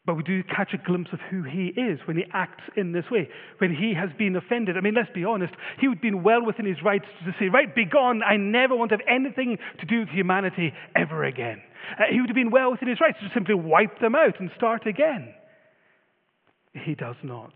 But 0.04 0.16
we 0.16 0.24
do 0.24 0.42
catch 0.42 0.74
a 0.74 0.78
glimpse 0.78 1.10
of 1.12 1.20
who 1.30 1.44
he 1.44 1.68
is 1.68 2.00
when 2.06 2.16
he 2.16 2.24
acts 2.32 2.64
in 2.76 2.90
this 2.90 3.04
way, 3.08 3.28
when 3.58 3.72
he 3.72 3.94
has 3.94 4.10
been 4.18 4.34
offended. 4.34 4.76
I 4.76 4.80
mean, 4.80 4.94
let's 4.94 5.12
be 5.14 5.24
honest, 5.24 5.54
he 5.80 5.86
would 5.86 5.98
have 5.98 6.02
been 6.02 6.24
well 6.24 6.44
within 6.44 6.66
his 6.66 6.82
rights 6.84 7.04
to 7.24 7.32
say, 7.38 7.46
Right, 7.48 7.72
be 7.72 7.84
gone. 7.84 8.20
I 8.22 8.36
never 8.36 8.74
want 8.74 8.90
to 8.90 8.96
have 8.96 9.06
anything 9.08 9.58
to 9.78 9.86
do 9.86 10.00
with 10.00 10.08
humanity 10.08 10.72
ever 10.96 11.24
again. 11.24 11.62
Uh, 11.98 12.04
he 12.12 12.20
would 12.20 12.30
have 12.30 12.34
been 12.34 12.50
well 12.50 12.72
within 12.72 12.88
his 12.88 13.00
rights 13.00 13.18
to 13.20 13.30
simply 13.32 13.54
wipe 13.54 14.00
them 14.00 14.16
out 14.16 14.40
and 14.40 14.50
start 14.56 14.86
again. 14.86 15.34
He 16.72 16.94
does 16.94 17.16
not 17.22 17.52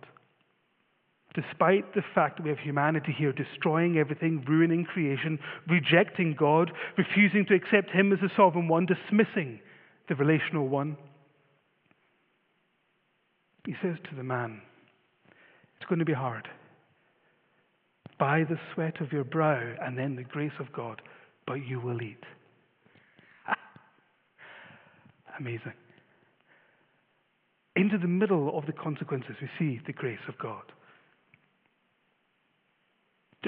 despite 1.36 1.94
the 1.94 2.02
fact 2.14 2.38
that 2.38 2.42
we 2.42 2.48
have 2.48 2.58
humanity 2.58 3.14
here 3.16 3.30
destroying 3.30 3.98
everything, 3.98 4.42
ruining 4.48 4.84
creation, 4.84 5.38
rejecting 5.68 6.34
God, 6.36 6.72
refusing 6.96 7.44
to 7.46 7.54
accept 7.54 7.90
Him 7.90 8.10
as 8.12 8.20
the 8.20 8.30
sovereign 8.34 8.68
one, 8.68 8.86
dismissing 8.86 9.60
the 10.08 10.14
relational 10.14 10.66
one. 10.66 10.96
He 13.66 13.74
says 13.82 13.96
to 14.08 14.16
the 14.16 14.22
man, 14.22 14.62
It's 15.76 15.88
going 15.88 15.98
to 15.98 16.04
be 16.04 16.12
hard. 16.12 16.48
By 18.18 18.44
the 18.44 18.58
sweat 18.72 19.00
of 19.00 19.12
your 19.12 19.24
brow 19.24 19.74
and 19.82 19.98
then 19.98 20.16
the 20.16 20.22
grace 20.22 20.58
of 20.60 20.72
God, 20.72 21.02
but 21.46 21.66
you 21.66 21.80
will 21.80 22.00
eat. 22.00 22.22
Amazing. 25.40 25.74
Into 27.74 27.98
the 27.98 28.06
middle 28.06 28.56
of 28.56 28.64
the 28.66 28.72
consequences, 28.72 29.34
we 29.42 29.50
see 29.58 29.80
the 29.86 29.92
grace 29.92 30.18
of 30.28 30.38
God. 30.38 30.62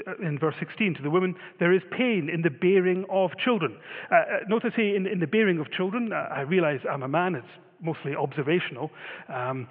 Uh, 0.05 0.11
in 0.21 0.37
verse 0.37 0.53
16 0.59 0.95
to 0.95 1.01
the 1.01 1.09
woman, 1.09 1.33
there 1.59 1.73
is 1.73 1.81
pain 1.97 2.29
in 2.31 2.41
the 2.41 2.49
bearing 2.49 3.05
of 3.09 3.31
children. 3.43 3.77
Uh, 4.11 4.15
uh 4.15 4.21
notice 4.47 4.73
here 4.75 4.95
in, 4.95 5.07
in, 5.07 5.19
the 5.19 5.27
bearing 5.27 5.59
of 5.59 5.71
children, 5.71 6.11
uh, 6.13 6.27
I 6.31 6.41
realize 6.41 6.79
I'm 6.89 7.03
a 7.03 7.07
man, 7.07 7.35
it's 7.35 7.47
mostly 7.81 8.15
observational. 8.15 8.91
Um, 9.33 9.67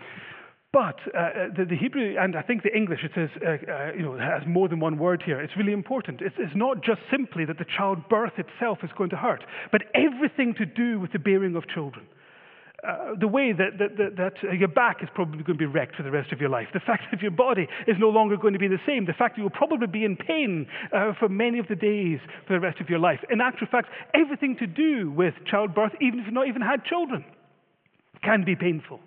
but 0.73 0.97
uh, 1.15 1.19
uh, 1.19 1.31
the, 1.57 1.65
the, 1.65 1.77
Hebrew 1.77 2.17
and 2.19 2.37
I 2.37 2.43
think 2.43 2.63
the 2.63 2.77
English, 2.77 3.01
it 3.03 3.13
says, 3.15 3.31
you 3.97 4.03
know, 4.03 4.19
has 4.19 4.43
more 4.47 4.69
than 4.69 4.81
one 4.81 4.99
word 4.99 5.23
here. 5.25 5.41
It's 5.41 5.57
really 5.57 5.73
important. 5.73 6.21
It's, 6.21 6.37
it's 6.39 6.55
not 6.55 6.83
just 6.85 7.01
simply 7.11 7.45
that 7.47 7.59
the 7.59 7.65
childbirth 7.65 8.35
itself 8.39 8.79
is 8.83 8.91
going 8.97 9.11
to 9.11 9.17
hurt, 9.17 9.45
but 9.73 9.83
everything 9.95 10.55
to 10.59 10.67
do 10.67 11.01
with 11.01 11.13
the 11.13 11.19
bearing 11.19 11.57
of 11.57 11.67
children 11.69 12.07
uh, 12.87 13.15
the 13.19 13.27
way 13.27 13.53
that, 13.53 13.79
that, 13.79 13.97
that, 13.97 14.17
that 14.17 14.49
uh, 14.49 14.53
your 14.53 14.69
back 14.69 15.03
is 15.03 15.09
probably 15.15 15.43
going 15.43 15.59
to 15.59 15.67
be 15.67 15.67
wrecked 15.67 15.97
for 15.97 16.05
the 16.05 16.11
rest 16.11 16.33
of 16.33 16.41
your 16.41 16.49
life, 16.49 16.69
the 16.73 16.81
fact 16.87 17.03
that 17.11 17.21
your 17.21 17.31
body 17.31 17.67
is 17.89 17.97
no 17.99 18.09
longer 18.09 18.37
going 18.37 18.53
to 18.53 18.59
be 18.59 18.69
the 18.69 18.79
same, 18.87 19.05
the 19.05 19.13
fact 19.13 19.35
that 19.35 19.43
you'll 19.43 19.51
probably 19.51 19.87
be 19.89 20.05
in 20.05 20.17
pain 20.17 20.67
uh, 20.93 21.13
for 21.19 21.29
many 21.29 21.59
of 21.59 21.67
the 21.67 21.75
days 21.75 22.21
for 22.47 22.53
the 22.53 22.61
rest 22.61 22.81
of 22.81 22.89
your 22.89 23.01
life. 23.01 23.19
In 23.31 23.41
actual 23.41 23.67
fact, 23.67 23.89
everything 24.15 24.57
to 24.59 24.67
do 24.67 25.11
with 25.11 25.35
childbirth, 25.51 25.93
even 26.01 26.21
if 26.21 26.27
you've 26.27 26.35
not 26.35 26.47
even 26.47 26.63
had 26.63 26.85
children, 26.85 27.25
can 28.23 28.45
be 28.45 28.55
painful. 28.55 29.01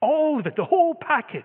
All 0.00 0.40
of 0.40 0.46
it, 0.46 0.54
the 0.56 0.64
whole 0.64 0.94
package. 0.94 1.44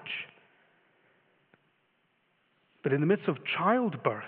But 2.84 2.94
in 2.94 3.02
the 3.02 3.08
midst 3.08 3.28
of 3.28 3.38
childbirth, 3.58 4.24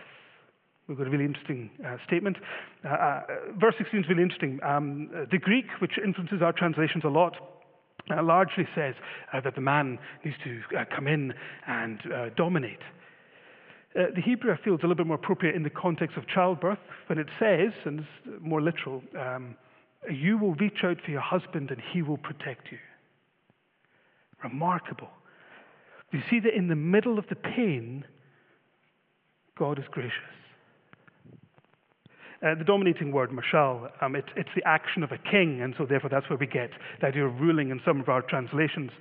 We've 0.87 0.97
got 0.97 1.07
a 1.07 1.09
really 1.09 1.25
interesting 1.25 1.69
uh, 1.85 1.97
statement. 2.05 2.37
Uh, 2.85 2.87
uh, 2.87 3.21
verse 3.59 3.75
16 3.77 3.99
is 3.99 4.09
really 4.09 4.23
interesting. 4.23 4.59
Um, 4.63 5.09
the 5.29 5.37
Greek, 5.37 5.65
which 5.79 5.97
influences 6.03 6.41
our 6.41 6.53
translations 6.53 7.03
a 7.03 7.09
lot, 7.09 7.35
uh, 8.09 8.23
largely 8.23 8.65
says 8.73 8.95
uh, 9.33 9.41
that 9.41 9.55
the 9.55 9.61
man 9.61 9.99
needs 10.23 10.37
to 10.45 10.61
uh, 10.77 10.85
come 10.95 11.07
in 11.07 11.33
and 11.67 11.99
dominate. 12.37 12.79
the 13.95 14.21
Hebrew, 14.23 14.53
I 14.53 14.63
feel, 14.63 14.75
is 14.75 14.79
a 14.79 14.87
little 14.87 14.95
bit 14.95 15.07
more 15.07 15.17
appropriate 15.17 15.55
in 15.55 15.63
the 15.63 15.69
context 15.69 16.15
of 16.15 16.25
childbirth 16.25 16.79
when 17.07 17.19
it 17.19 17.27
says, 17.37 17.73
and 17.83 17.99
it's 17.99 18.41
more 18.41 18.61
literal, 18.61 19.03
um, 19.19 19.57
you 20.09 20.37
will 20.37 20.55
reach 20.55 20.85
out 20.85 20.97
for 21.03 21.11
your 21.11 21.21
husband 21.21 21.69
and 21.69 21.81
he 21.91 22.01
will 22.01 22.17
protect 22.17 22.71
you. 22.71 22.77
Remarkable. 24.43 25.09
You 26.11 26.21
see 26.29 26.39
that 26.39 26.53
in 26.55 26.67
the 26.67 26.75
middle 26.75 27.19
of 27.19 27.27
the 27.27 27.35
pain, 27.35 28.05
God 29.57 29.79
is 29.79 29.85
gracious. 29.91 30.13
Uh, 32.45 32.53
the 32.53 32.63
dominating 32.63 33.11
word, 33.11 33.31
mashal, 33.31 33.89
um, 34.01 34.15
it, 34.15 34.25
it's 34.35 34.49
the 34.55 34.63
action 34.67 35.01
of 35.01 35.11
a 35.11 35.17
king, 35.17 35.61
and 35.61 35.73
so 35.75 35.87
therefore 35.87 36.09
that's 36.09 36.29
where 36.29 36.37
we 36.37 36.45
get 36.45 36.69
the 37.01 37.07
idea 37.07 37.25
of 37.25 37.39
ruling 37.39 37.71
in 37.71 37.81
some 37.83 37.99
of 37.99 38.09
our 38.09 38.21
translations. 38.21 38.91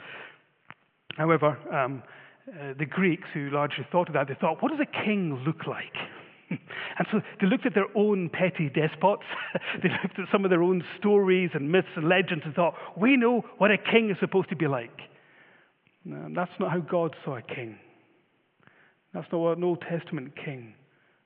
However, 1.16 1.58
um, 1.70 2.02
uh, 2.48 2.72
the 2.78 2.86
Greeks, 2.86 3.28
who 3.34 3.50
largely 3.50 3.86
thought 3.92 4.08
of 4.08 4.14
that, 4.14 4.28
they 4.28 4.34
thought, 4.40 4.62
what 4.62 4.70
does 4.70 4.80
a 4.80 5.04
king 5.04 5.42
look 5.44 5.66
like? 5.66 5.94
and 6.50 7.06
so 7.10 7.20
they 7.40 7.46
looked 7.46 7.66
at 7.66 7.74
their 7.74 7.88
own 7.94 8.30
petty 8.30 8.70
despots. 8.70 9.24
they 9.82 9.90
looked 10.02 10.18
at 10.18 10.26
some 10.32 10.44
of 10.44 10.50
their 10.50 10.62
own 10.62 10.82
stories 10.98 11.50
and 11.52 11.70
myths 11.70 11.88
and 11.94 12.08
legends 12.08 12.44
and 12.46 12.54
thought, 12.54 12.74
we 12.96 13.16
know 13.16 13.44
what 13.58 13.70
a 13.70 13.76
king 13.76 14.10
is 14.10 14.16
supposed 14.18 14.48
to 14.48 14.56
be 14.56 14.66
like. 14.66 15.00
No, 16.06 16.28
that's 16.32 16.52
not 16.60 16.70
how 16.70 16.78
God 16.78 17.16
saw 17.24 17.36
a 17.36 17.42
king. 17.42 17.76
That's 19.12 19.26
not 19.32 19.38
what 19.38 19.58
an 19.58 19.64
Old 19.64 19.82
Testament 19.90 20.34
king 20.36 20.72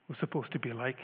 was 0.09 0.17
supposed 0.21 0.53
to 0.53 0.59
be 0.59 0.73
like. 0.73 0.97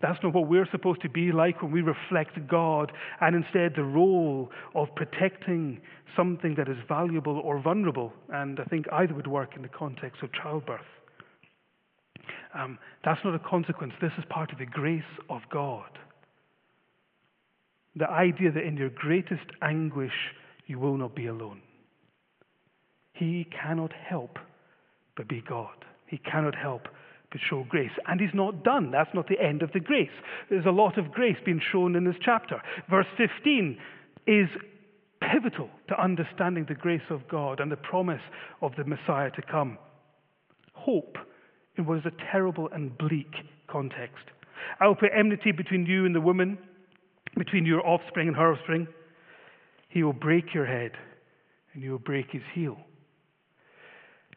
That's 0.00 0.22
not 0.22 0.32
what 0.32 0.46
we're 0.46 0.68
supposed 0.70 1.02
to 1.02 1.08
be 1.08 1.32
like 1.32 1.62
when 1.62 1.72
we 1.72 1.82
reflect 1.82 2.38
God, 2.48 2.92
and 3.20 3.34
instead 3.34 3.72
the 3.74 3.82
role 3.82 4.50
of 4.76 4.94
protecting 4.94 5.80
something 6.14 6.54
that 6.56 6.68
is 6.68 6.76
valuable 6.86 7.40
or 7.40 7.60
vulnerable. 7.60 8.12
And 8.32 8.60
I 8.60 8.64
think 8.64 8.86
either 8.92 9.14
would 9.14 9.26
work 9.26 9.56
in 9.56 9.62
the 9.62 9.68
context 9.68 10.22
of 10.22 10.32
childbirth. 10.32 10.80
Um, 12.54 12.78
that's 13.04 13.20
not 13.24 13.34
a 13.34 13.40
consequence. 13.40 13.94
This 14.00 14.12
is 14.16 14.24
part 14.28 14.52
of 14.52 14.58
the 14.58 14.66
grace 14.66 15.02
of 15.28 15.40
God. 15.50 15.90
The 17.96 18.08
idea 18.08 18.52
that 18.52 18.62
in 18.62 18.76
your 18.76 18.90
greatest 18.90 19.46
anguish, 19.60 20.12
you 20.66 20.78
will 20.78 20.96
not 20.96 21.16
be 21.16 21.26
alone. 21.26 21.62
He 23.16 23.46
cannot 23.62 23.92
help 23.92 24.38
but 25.16 25.28
be 25.28 25.42
God. 25.46 25.84
He 26.06 26.18
cannot 26.18 26.54
help 26.54 26.82
but 27.30 27.40
show 27.48 27.64
grace. 27.68 27.90
And 28.06 28.20
he's 28.20 28.34
not 28.34 28.62
done. 28.62 28.90
That's 28.90 29.14
not 29.14 29.28
the 29.28 29.40
end 29.40 29.62
of 29.62 29.72
the 29.72 29.80
grace. 29.80 30.10
There's 30.50 30.66
a 30.66 30.70
lot 30.70 30.98
of 30.98 31.12
grace 31.12 31.36
being 31.44 31.60
shown 31.72 31.96
in 31.96 32.04
this 32.04 32.16
chapter. 32.22 32.60
Verse 32.90 33.06
15 33.16 33.78
is 34.26 34.48
pivotal 35.20 35.70
to 35.88 36.02
understanding 36.02 36.66
the 36.68 36.74
grace 36.74 37.08
of 37.10 37.26
God 37.28 37.60
and 37.60 37.72
the 37.72 37.76
promise 37.76 38.20
of 38.60 38.72
the 38.76 38.84
Messiah 38.84 39.30
to 39.30 39.42
come. 39.42 39.78
Hope 40.74 41.16
in 41.78 41.86
what 41.86 41.98
is 41.98 42.04
a 42.06 42.30
terrible 42.30 42.68
and 42.72 42.96
bleak 42.98 43.32
context. 43.68 44.24
I 44.80 44.86
will 44.86 44.94
put 44.94 45.10
enmity 45.16 45.52
between 45.52 45.86
you 45.86 46.04
and 46.04 46.14
the 46.14 46.20
woman, 46.20 46.58
between 47.36 47.64
your 47.64 47.86
offspring 47.86 48.28
and 48.28 48.36
her 48.36 48.52
offspring. 48.52 48.86
He 49.88 50.02
will 50.02 50.12
break 50.12 50.52
your 50.54 50.66
head, 50.66 50.92
and 51.72 51.82
you 51.82 51.92
will 51.92 51.98
break 51.98 52.30
his 52.30 52.42
heel. 52.54 52.76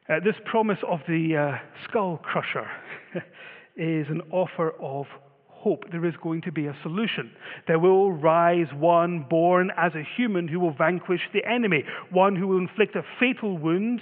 Uh, 0.10 0.20
this 0.24 0.36
promise 0.46 0.80
of 0.88 1.00
the 1.08 1.38
uh, 1.38 1.58
skull 1.88 2.18
crusher 2.24 2.68
is 3.76 4.08
an 4.10 4.22
offer 4.32 4.74
of 4.82 5.06
hope. 5.46 5.84
There 5.92 6.06
is 6.06 6.16
going 6.24 6.42
to 6.44 6.52
be 6.52 6.66
a 6.66 6.76
solution. 6.82 7.32
There 7.68 7.78
will 7.78 8.12
rise 8.12 8.68
one 8.74 9.28
born 9.30 9.70
as 9.78 9.92
a 9.94 10.04
human 10.18 10.48
who 10.48 10.60
will 10.60 10.74
vanquish 10.74 11.22
the 11.32 11.46
enemy, 11.48 11.84
one 12.12 12.36
who 12.36 12.48
will 12.48 12.58
inflict 12.58 12.96
a 12.96 13.04
fatal 13.20 13.58
wound 13.60 14.02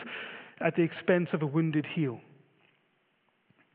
at 0.61 0.77
the 0.77 0.83
expense 0.83 1.27
of 1.33 1.41
a 1.41 1.45
wounded 1.45 1.85
heel. 1.93 2.21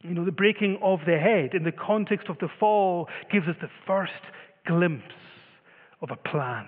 You 0.00 0.14
know, 0.14 0.24
the 0.24 0.32
breaking 0.32 0.78
of 0.82 1.00
the 1.06 1.18
head 1.18 1.54
in 1.54 1.64
the 1.64 1.72
context 1.72 2.28
of 2.28 2.38
the 2.38 2.48
fall 2.58 3.08
gives 3.30 3.46
us 3.46 3.56
the 3.60 3.70
first 3.86 4.12
glimpse 4.66 5.04
of 6.00 6.10
a 6.10 6.16
plan. 6.16 6.66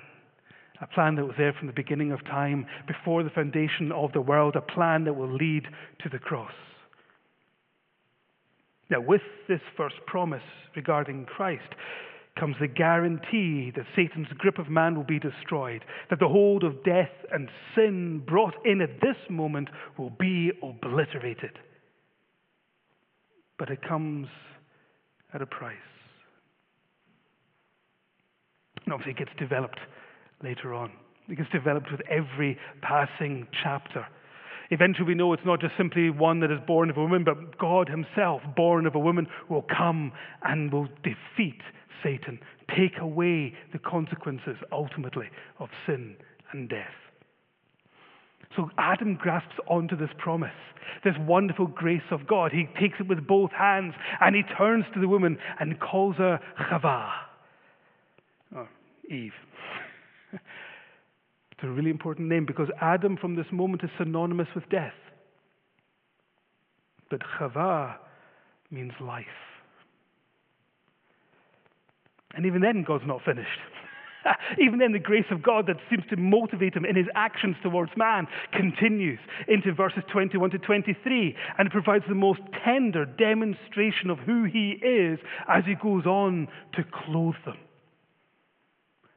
A 0.81 0.87
plan 0.89 1.15
that 1.17 1.25
was 1.25 1.37
there 1.39 1.53
from 1.53 1.69
the 1.69 1.73
beginning 1.73 2.11
of 2.11 2.25
time, 2.25 2.67
before 2.87 3.23
the 3.23 3.31
foundation 3.31 3.93
of 3.93 4.13
the 4.13 4.21
world, 4.21 4.57
a 4.57 4.61
plan 4.61 5.05
that 5.05 5.15
will 5.15 5.33
lead 5.33 5.65
to 6.03 6.09
the 6.09 6.19
cross. 6.19 6.53
Now, 8.91 9.01
with 9.01 9.23
this 9.49 9.61
first 9.77 9.97
promise 10.07 10.43
regarding 10.77 11.27
Christ 11.27 11.75
comes 12.39 12.57
the 12.61 12.67
guarantee 12.67 13.73
that 13.77 13.87
Satan's 13.95 14.27
grip 14.39 14.59
of 14.59 14.69
man 14.69 14.97
will 14.97 15.05
be 15.05 15.21
destroyed, 15.21 15.85
that 16.11 16.19
the 16.19 16.29
hold 16.29 16.65
of 16.65 16.83
death 16.85 17.13
and 17.31 17.49
sin 17.77 18.23
brought 18.27 18.55
in 18.65 18.81
at 18.81 19.01
this 19.01 19.17
moment 19.31 19.69
will 19.97 20.11
be 20.11 20.51
obliterated. 20.63 21.59
But 23.59 23.71
it 23.71 23.81
comes 23.89 24.27
at 25.33 25.41
a 25.41 25.47
price. 25.47 25.77
And 28.85 28.93
obviously, 28.93 29.13
it 29.13 29.19
gets 29.19 29.39
developed 29.39 29.79
later 30.45 30.75
on. 30.75 30.93
It 31.29 31.37
gets 31.37 31.51
developed 31.51 31.91
with 31.91 32.03
every 32.09 32.59
passing 32.83 33.49
chapter. 33.63 34.07
Eventually, 34.71 35.09
we 35.09 35.15
know 35.15 35.33
it's 35.33 35.45
not 35.45 35.61
just 35.61 35.75
simply 35.77 36.11
one 36.11 36.41
that 36.41 36.51
is 36.51 36.59
born 36.67 36.91
of 36.91 36.97
a 36.97 37.01
woman, 37.01 37.25
but 37.25 37.59
God 37.59 37.89
Himself, 37.89 38.43
born 38.57 38.87
of 38.87 38.95
a 38.95 38.99
woman, 38.99 39.27
will 39.49 39.65
come 39.77 40.13
and 40.43 40.73
will 40.73 40.89
defeat 41.03 41.61
Satan, 42.03 42.39
take 42.77 42.99
away 43.01 43.55
the 43.73 43.79
consequences 43.79 44.57
ultimately 44.71 45.27
of 45.59 45.69
sin 45.87 46.17
and 46.53 46.69
death. 46.69 46.87
So 48.57 48.71
Adam 48.79 49.17
grasps 49.21 49.55
onto 49.69 49.97
this 49.97 50.11
promise, 50.19 50.51
this 51.03 51.15
wonderful 51.27 51.67
grace 51.67 52.03
of 52.11 52.27
God. 52.27 52.53
He 52.53 52.69
takes 52.81 53.01
it 53.01 53.09
with 53.09 53.27
both 53.27 53.51
hands 53.51 53.95
and 54.21 54.37
he 54.37 54.43
turns 54.57 54.85
to 54.95 55.01
the 55.01 55.09
woman 55.09 55.39
and 55.59 55.81
calls 55.81 56.17
her 56.17 56.39
Chava, 56.71 57.11
or 58.55 58.69
Eve. 59.11 59.33
It's 60.35 61.63
a 61.63 61.69
really 61.69 61.91
important 61.91 62.29
name 62.29 62.47
because 62.47 62.69
Adam 62.81 63.17
from 63.17 63.37
this 63.37 63.47
moment 63.53 63.85
is 63.85 63.91
synonymous 63.97 64.49
with 64.55 64.69
death. 64.71 64.93
But 67.11 67.21
Chava 67.39 67.95
means 68.71 68.93
life. 69.01 69.27
And 72.35 72.47
even 72.47 72.61
then, 72.61 72.85
God's 72.87 73.07
not 73.07 73.21
finished. 73.25 73.49
even 74.59 74.81
then, 74.81 74.93
the 74.93 74.99
grace 74.99 75.27
of 75.31 75.43
God 75.43 75.67
that 75.69 75.77
seems 75.89 76.03
to 76.11 76.17
motivate 76.17 76.75
him 76.75 76.85
in 76.85 76.97
his 76.97 77.07
actions 77.15 77.55
towards 77.63 77.93
man 77.97 78.27
continues 78.53 79.21
into 79.47 79.73
verses 79.73 80.03
21 80.11 80.51
to 80.51 80.59
23 80.59 81.37
and 81.59 81.71
provides 81.71 82.05
the 82.09 82.15
most 82.17 82.41
tender 82.65 83.05
demonstration 83.05 84.11
of 84.11 84.19
who 84.19 84.45
he 84.45 84.73
is 84.85 85.21
as 85.49 85.63
he 85.67 85.75
goes 85.77 86.07
on 86.07 86.49
to 86.75 86.83
clothe 86.83 87.37
them 87.45 87.59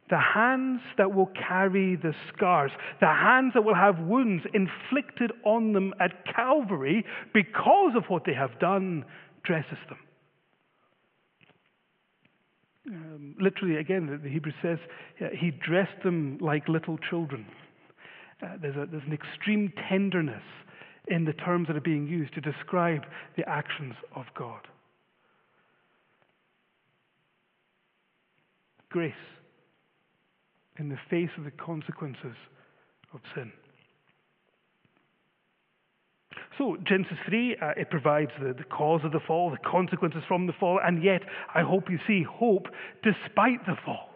the 0.09 0.19
hands 0.19 0.81
that 0.97 1.13
will 1.13 1.29
carry 1.47 1.95
the 1.95 2.13
scars, 2.33 2.71
the 2.99 3.07
hands 3.07 3.53
that 3.53 3.63
will 3.63 3.75
have 3.75 3.99
wounds 3.99 4.43
inflicted 4.53 5.31
on 5.43 5.73
them 5.73 5.93
at 5.99 6.25
Calvary 6.33 7.05
because 7.33 7.91
of 7.95 8.03
what 8.07 8.23
they 8.25 8.33
have 8.33 8.57
done, 8.59 9.03
dresses 9.43 9.77
them. 9.89 9.97
Um, 12.89 13.35
literally, 13.39 13.75
again, 13.77 14.21
the, 14.23 14.29
Hebrew 14.29 14.53
says 14.61 14.77
uh, 15.19 15.25
he 15.37 15.51
dressed 15.51 16.01
them 16.03 16.37
like 16.39 16.69
little 16.69 16.97
children. 17.09 17.45
Uh, 18.41 18.55
there's, 18.61 18.77
a, 18.77 18.85
there's 18.89 19.03
an 19.05 19.13
extreme 19.13 19.73
tenderness 19.89 20.43
in 21.09 21.25
the 21.25 21.33
terms 21.33 21.67
that 21.67 21.75
are 21.75 21.81
being 21.81 22.07
used 22.07 22.33
to 22.35 22.41
describe 22.41 23.01
the 23.35 23.47
actions 23.49 23.95
of 24.15 24.25
God. 24.37 24.61
Grace 28.89 29.13
in 30.79 30.89
the 30.89 30.97
face 31.09 31.29
of 31.37 31.43
the 31.43 31.51
consequences 31.51 32.35
of 33.13 33.19
sin. 33.35 33.51
So, 36.57 36.75
Genesis 36.87 37.17
3, 37.27 37.57
uh, 37.61 37.67
it 37.77 37.89
provides 37.91 38.31
the, 38.41 38.53
the 38.53 38.63
cause 38.63 39.01
of 39.03 39.11
the 39.11 39.19
fall, 39.19 39.51
the 39.51 39.57
consequences 39.69 40.23
from 40.27 40.47
the 40.47 40.53
fall, 40.53 40.79
and 40.83 41.03
yet 41.03 41.21
I 41.53 41.61
hope 41.61 41.89
you 41.89 41.99
see 42.07 42.23
hope 42.23 42.67
despite 43.03 43.65
the 43.65 43.75
fall. 43.85 44.09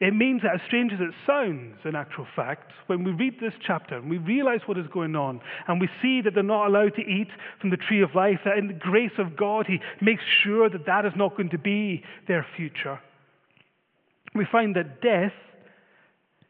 It 0.00 0.14
means 0.14 0.42
that, 0.42 0.54
as 0.54 0.60
strange 0.66 0.92
as 0.92 1.00
it 1.00 1.12
sounds, 1.26 1.78
in 1.84 1.96
actual 1.96 2.26
fact, 2.36 2.70
when 2.86 3.02
we 3.02 3.10
read 3.10 3.40
this 3.40 3.54
chapter 3.66 3.96
and 3.96 4.08
we 4.08 4.18
realize 4.18 4.60
what 4.66 4.78
is 4.78 4.86
going 4.92 5.16
on, 5.16 5.40
and 5.66 5.80
we 5.80 5.88
see 6.00 6.20
that 6.20 6.34
they're 6.34 6.42
not 6.44 6.68
allowed 6.68 6.94
to 6.96 7.02
eat 7.02 7.28
from 7.60 7.70
the 7.70 7.76
tree 7.76 8.02
of 8.02 8.14
life, 8.14 8.38
that 8.44 8.58
in 8.58 8.68
the 8.68 8.74
grace 8.74 9.18
of 9.18 9.36
God, 9.36 9.66
He 9.66 9.80
makes 10.00 10.22
sure 10.44 10.70
that 10.70 10.86
that 10.86 11.04
is 11.04 11.12
not 11.16 11.36
going 11.36 11.50
to 11.50 11.58
be 11.58 12.04
their 12.28 12.46
future 12.56 13.00
we 14.34 14.46
find 14.50 14.76
that 14.76 15.00
death 15.00 15.32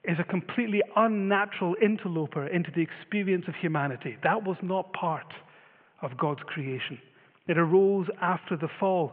is 0.04 0.16
a 0.18 0.24
completely 0.24 0.82
unnatural 0.96 1.74
interloper 1.82 2.46
into 2.46 2.70
the 2.74 2.82
experience 2.82 3.44
of 3.48 3.54
humanity. 3.60 4.16
That 4.22 4.44
was 4.44 4.56
not 4.62 4.92
part 4.92 5.32
of 6.02 6.16
God's 6.16 6.42
creation. 6.46 6.98
It 7.46 7.58
arose 7.58 8.06
after 8.20 8.56
the 8.56 8.68
fall. 8.80 9.12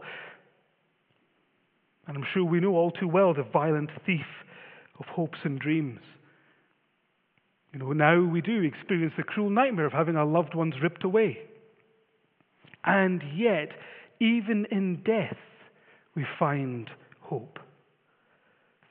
And 2.06 2.16
I'm 2.16 2.26
sure 2.32 2.44
we 2.44 2.60
know 2.60 2.74
all 2.74 2.90
too 2.90 3.08
well 3.08 3.34
the 3.34 3.42
violent 3.42 3.90
thief 4.04 4.26
of 4.98 5.06
hopes 5.06 5.38
and 5.44 5.58
dreams. 5.58 6.00
You 7.72 7.80
know, 7.80 7.92
now 7.92 8.22
we 8.22 8.40
do 8.40 8.62
experience 8.62 9.14
the 9.16 9.22
cruel 9.22 9.50
nightmare 9.50 9.86
of 9.86 9.92
having 9.92 10.16
our 10.16 10.24
loved 10.24 10.54
ones 10.54 10.74
ripped 10.82 11.04
away. 11.04 11.38
And 12.84 13.22
yet, 13.34 13.70
even 14.20 14.66
in 14.70 15.02
death, 15.04 15.36
we 16.14 16.24
find 16.38 16.88
hope 17.20 17.58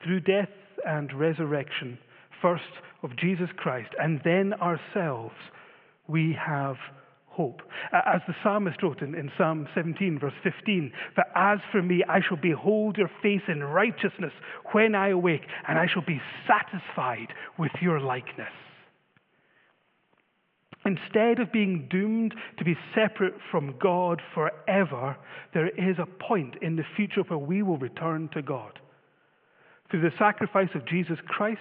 through 0.06 0.20
death 0.20 0.48
and 0.86 1.12
resurrection, 1.12 1.98
first 2.40 2.62
of 3.02 3.16
Jesus 3.16 3.48
Christ, 3.56 3.90
and 4.00 4.20
then 4.24 4.54
ourselves, 4.54 5.34
we 6.08 6.36
have 6.40 6.76
hope. 7.26 7.60
As 7.92 8.22
the 8.26 8.34
psalmist 8.42 8.82
wrote 8.82 9.02
in, 9.02 9.14
in, 9.14 9.30
Psalm 9.36 9.68
17, 9.74 10.18
verse 10.18 10.32
15, 10.42 10.92
For 11.14 11.24
as 11.36 11.58
for 11.70 11.82
me, 11.82 12.02
I 12.08 12.20
shall 12.26 12.38
behold 12.38 12.96
your 12.96 13.10
face 13.22 13.42
in 13.48 13.62
righteousness 13.62 14.32
when 14.72 14.94
I 14.94 15.10
awake, 15.10 15.42
and 15.68 15.78
I 15.78 15.86
shall 15.92 16.04
be 16.04 16.20
satisfied 16.46 17.28
with 17.58 17.72
your 17.82 18.00
likeness. 18.00 18.52
Instead 20.86 21.40
of 21.40 21.52
being 21.52 21.88
doomed 21.90 22.32
to 22.58 22.64
be 22.64 22.76
separate 22.94 23.34
from 23.50 23.74
God 23.82 24.22
forever, 24.32 25.16
there 25.52 25.68
is 25.68 25.96
a 25.98 26.06
point 26.06 26.54
in 26.62 26.76
the 26.76 26.84
future 26.94 27.22
where 27.22 27.38
we 27.38 27.62
will 27.62 27.78
return 27.78 28.30
to 28.34 28.40
God. 28.40 28.78
Through 29.90 30.02
the 30.02 30.16
sacrifice 30.18 30.70
of 30.74 30.84
Jesus 30.86 31.18
Christ, 31.26 31.60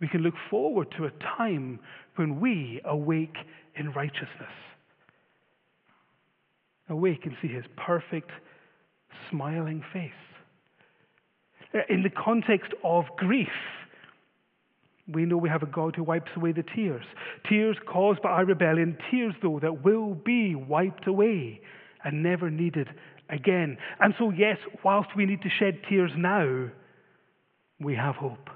we 0.00 0.08
can 0.08 0.22
look 0.22 0.34
forward 0.50 0.88
to 0.96 1.04
a 1.04 1.10
time 1.36 1.78
when 2.16 2.40
we 2.40 2.80
awake 2.84 3.36
in 3.76 3.92
righteousness. 3.92 4.52
Awake 6.88 7.24
and 7.24 7.36
see 7.40 7.48
his 7.48 7.64
perfect, 7.76 8.30
smiling 9.30 9.82
face. 9.92 10.10
In 11.88 12.02
the 12.02 12.10
context 12.10 12.72
of 12.84 13.04
grief, 13.16 13.48
we 15.08 15.24
know 15.24 15.36
we 15.36 15.48
have 15.48 15.62
a 15.62 15.66
God 15.66 15.94
who 15.94 16.02
wipes 16.02 16.30
away 16.36 16.52
the 16.52 16.64
tears. 16.74 17.04
Tears 17.48 17.76
caused 17.86 18.22
by 18.22 18.30
our 18.30 18.44
rebellion, 18.44 18.98
tears, 19.10 19.34
though, 19.42 19.58
that 19.60 19.84
will 19.84 20.14
be 20.14 20.54
wiped 20.54 21.06
away 21.06 21.60
and 22.04 22.22
never 22.22 22.50
needed 22.50 22.88
again. 23.28 23.78
And 24.00 24.14
so, 24.18 24.30
yes, 24.30 24.58
whilst 24.84 25.10
we 25.16 25.26
need 25.26 25.42
to 25.42 25.50
shed 25.50 25.80
tears 25.88 26.12
now, 26.16 26.70
we 27.80 27.94
have 27.94 28.16
hope. 28.16 28.50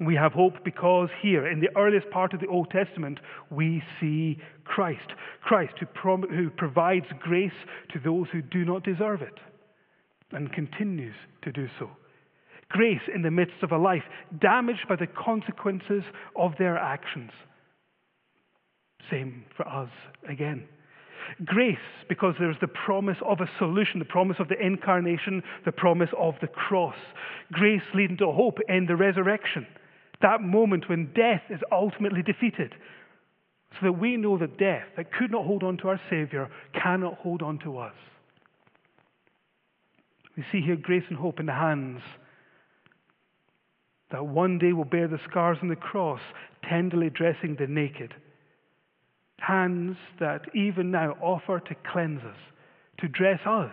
We 0.00 0.14
have 0.16 0.32
hope 0.32 0.64
because 0.64 1.10
here, 1.20 1.46
in 1.46 1.60
the 1.60 1.76
earliest 1.76 2.10
part 2.10 2.32
of 2.32 2.40
the 2.40 2.46
Old 2.46 2.70
Testament, 2.70 3.20
we 3.50 3.82
see 4.00 4.38
Christ. 4.64 5.12
Christ 5.42 5.74
who, 5.78 5.86
prom- 5.86 6.28
who 6.28 6.50
provides 6.50 7.06
grace 7.20 7.52
to 7.92 8.00
those 8.00 8.28
who 8.32 8.42
do 8.42 8.64
not 8.64 8.84
deserve 8.84 9.22
it 9.22 9.38
and 10.32 10.52
continues 10.52 11.14
to 11.42 11.52
do 11.52 11.68
so. 11.78 11.90
Grace 12.68 13.02
in 13.14 13.22
the 13.22 13.30
midst 13.30 13.62
of 13.62 13.70
a 13.70 13.76
life 13.76 14.04
damaged 14.40 14.88
by 14.88 14.96
the 14.96 15.06
consequences 15.06 16.02
of 16.34 16.56
their 16.58 16.78
actions. 16.78 17.30
Same 19.10 19.44
for 19.56 19.68
us 19.68 19.90
again. 20.26 20.66
Grace, 21.44 21.78
because 22.08 22.34
there's 22.38 22.56
the 22.60 22.68
promise 22.68 23.18
of 23.26 23.40
a 23.40 23.50
solution, 23.58 23.98
the 23.98 24.04
promise 24.04 24.36
of 24.38 24.48
the 24.48 24.60
incarnation, 24.60 25.42
the 25.64 25.72
promise 25.72 26.10
of 26.18 26.34
the 26.40 26.48
cross. 26.48 26.96
Grace 27.52 27.82
leading 27.94 28.16
to 28.18 28.30
hope 28.32 28.58
in 28.68 28.86
the 28.86 28.96
resurrection. 28.96 29.66
that 30.20 30.40
moment 30.40 30.88
when 30.88 31.12
death 31.14 31.42
is 31.50 31.60
ultimately 31.72 32.22
defeated, 32.22 32.74
so 33.72 33.86
that 33.86 33.92
we 33.92 34.16
know 34.16 34.38
that 34.38 34.58
death, 34.58 34.84
that 34.96 35.12
could 35.12 35.30
not 35.30 35.44
hold 35.44 35.62
on 35.62 35.76
to 35.78 35.88
our 35.88 36.00
Savior, 36.10 36.48
cannot 36.74 37.14
hold 37.14 37.42
on 37.42 37.58
to 37.60 37.78
us. 37.78 37.94
We 40.36 40.44
see 40.50 40.60
here 40.60 40.76
grace 40.76 41.04
and 41.08 41.18
hope 41.18 41.40
in 41.40 41.46
the 41.46 41.52
hands 41.52 42.00
that 44.10 44.26
one 44.26 44.58
day 44.58 44.72
will 44.72 44.84
bear 44.84 45.08
the 45.08 45.20
scars 45.28 45.58
on 45.62 45.68
the 45.68 45.76
cross, 45.76 46.20
tenderly 46.68 47.10
dressing 47.10 47.56
the 47.58 47.66
naked. 47.66 48.14
Hands 49.38 49.96
that 50.20 50.42
even 50.54 50.90
now 50.90 51.16
offer 51.20 51.60
to 51.60 51.74
cleanse 51.90 52.22
us, 52.22 52.38
to 52.98 53.08
dress 53.08 53.40
us 53.44 53.72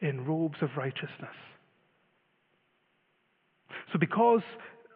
in 0.00 0.24
robes 0.24 0.62
of 0.62 0.76
righteousness. 0.76 1.36
So, 3.92 3.98
because 3.98 4.42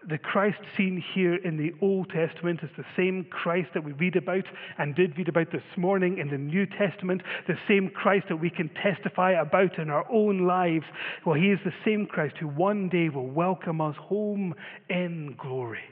the 0.08 0.18
Christ 0.18 0.58
seen 0.76 1.02
here 1.14 1.36
in 1.36 1.56
the 1.56 1.72
Old 1.80 2.10
Testament 2.10 2.60
is 2.62 2.70
the 2.76 2.84
same 2.96 3.24
Christ 3.30 3.70
that 3.74 3.84
we 3.84 3.92
read 3.92 4.16
about 4.16 4.44
and 4.78 4.94
did 4.94 5.16
read 5.16 5.28
about 5.28 5.50
this 5.50 5.62
morning 5.76 6.18
in 6.18 6.28
the 6.28 6.38
New 6.38 6.66
Testament, 6.66 7.22
the 7.46 7.58
same 7.66 7.90
Christ 7.90 8.26
that 8.28 8.36
we 8.36 8.50
can 8.50 8.68
testify 8.82 9.32
about 9.32 9.78
in 9.78 9.90
our 9.90 10.04
own 10.10 10.46
lives. 10.46 10.84
Well, 11.24 11.36
He 11.36 11.50
is 11.50 11.58
the 11.64 11.72
same 11.84 12.06
Christ 12.06 12.36
who 12.38 12.48
one 12.48 12.88
day 12.88 13.08
will 13.08 13.28
welcome 13.28 13.80
us 13.80 13.96
home 13.96 14.54
in 14.90 15.36
glory. 15.38 15.84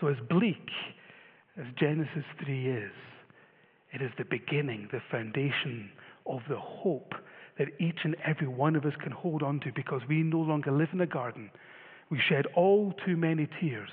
So, 0.00 0.06
as 0.06 0.16
bleak 0.28 0.70
as 1.58 1.66
Genesis 1.78 2.24
3 2.44 2.68
is, 2.68 2.92
it 3.92 4.02
is 4.02 4.10
the 4.16 4.24
beginning, 4.24 4.88
the 4.92 5.02
foundation 5.10 5.90
of 6.26 6.40
the 6.48 6.58
hope 6.58 7.14
that 7.58 7.68
each 7.80 7.98
and 8.04 8.16
every 8.24 8.46
one 8.46 8.76
of 8.76 8.84
us 8.84 8.92
can 9.02 9.10
hold 9.10 9.42
on 9.42 9.58
to 9.60 9.72
because 9.74 10.02
we 10.08 10.22
no 10.22 10.38
longer 10.38 10.70
live 10.70 10.90
in 10.92 11.00
a 11.00 11.06
garden. 11.06 11.50
We 12.10 12.20
shed 12.28 12.46
all 12.54 12.94
too 13.04 13.16
many 13.16 13.48
tears, 13.60 13.90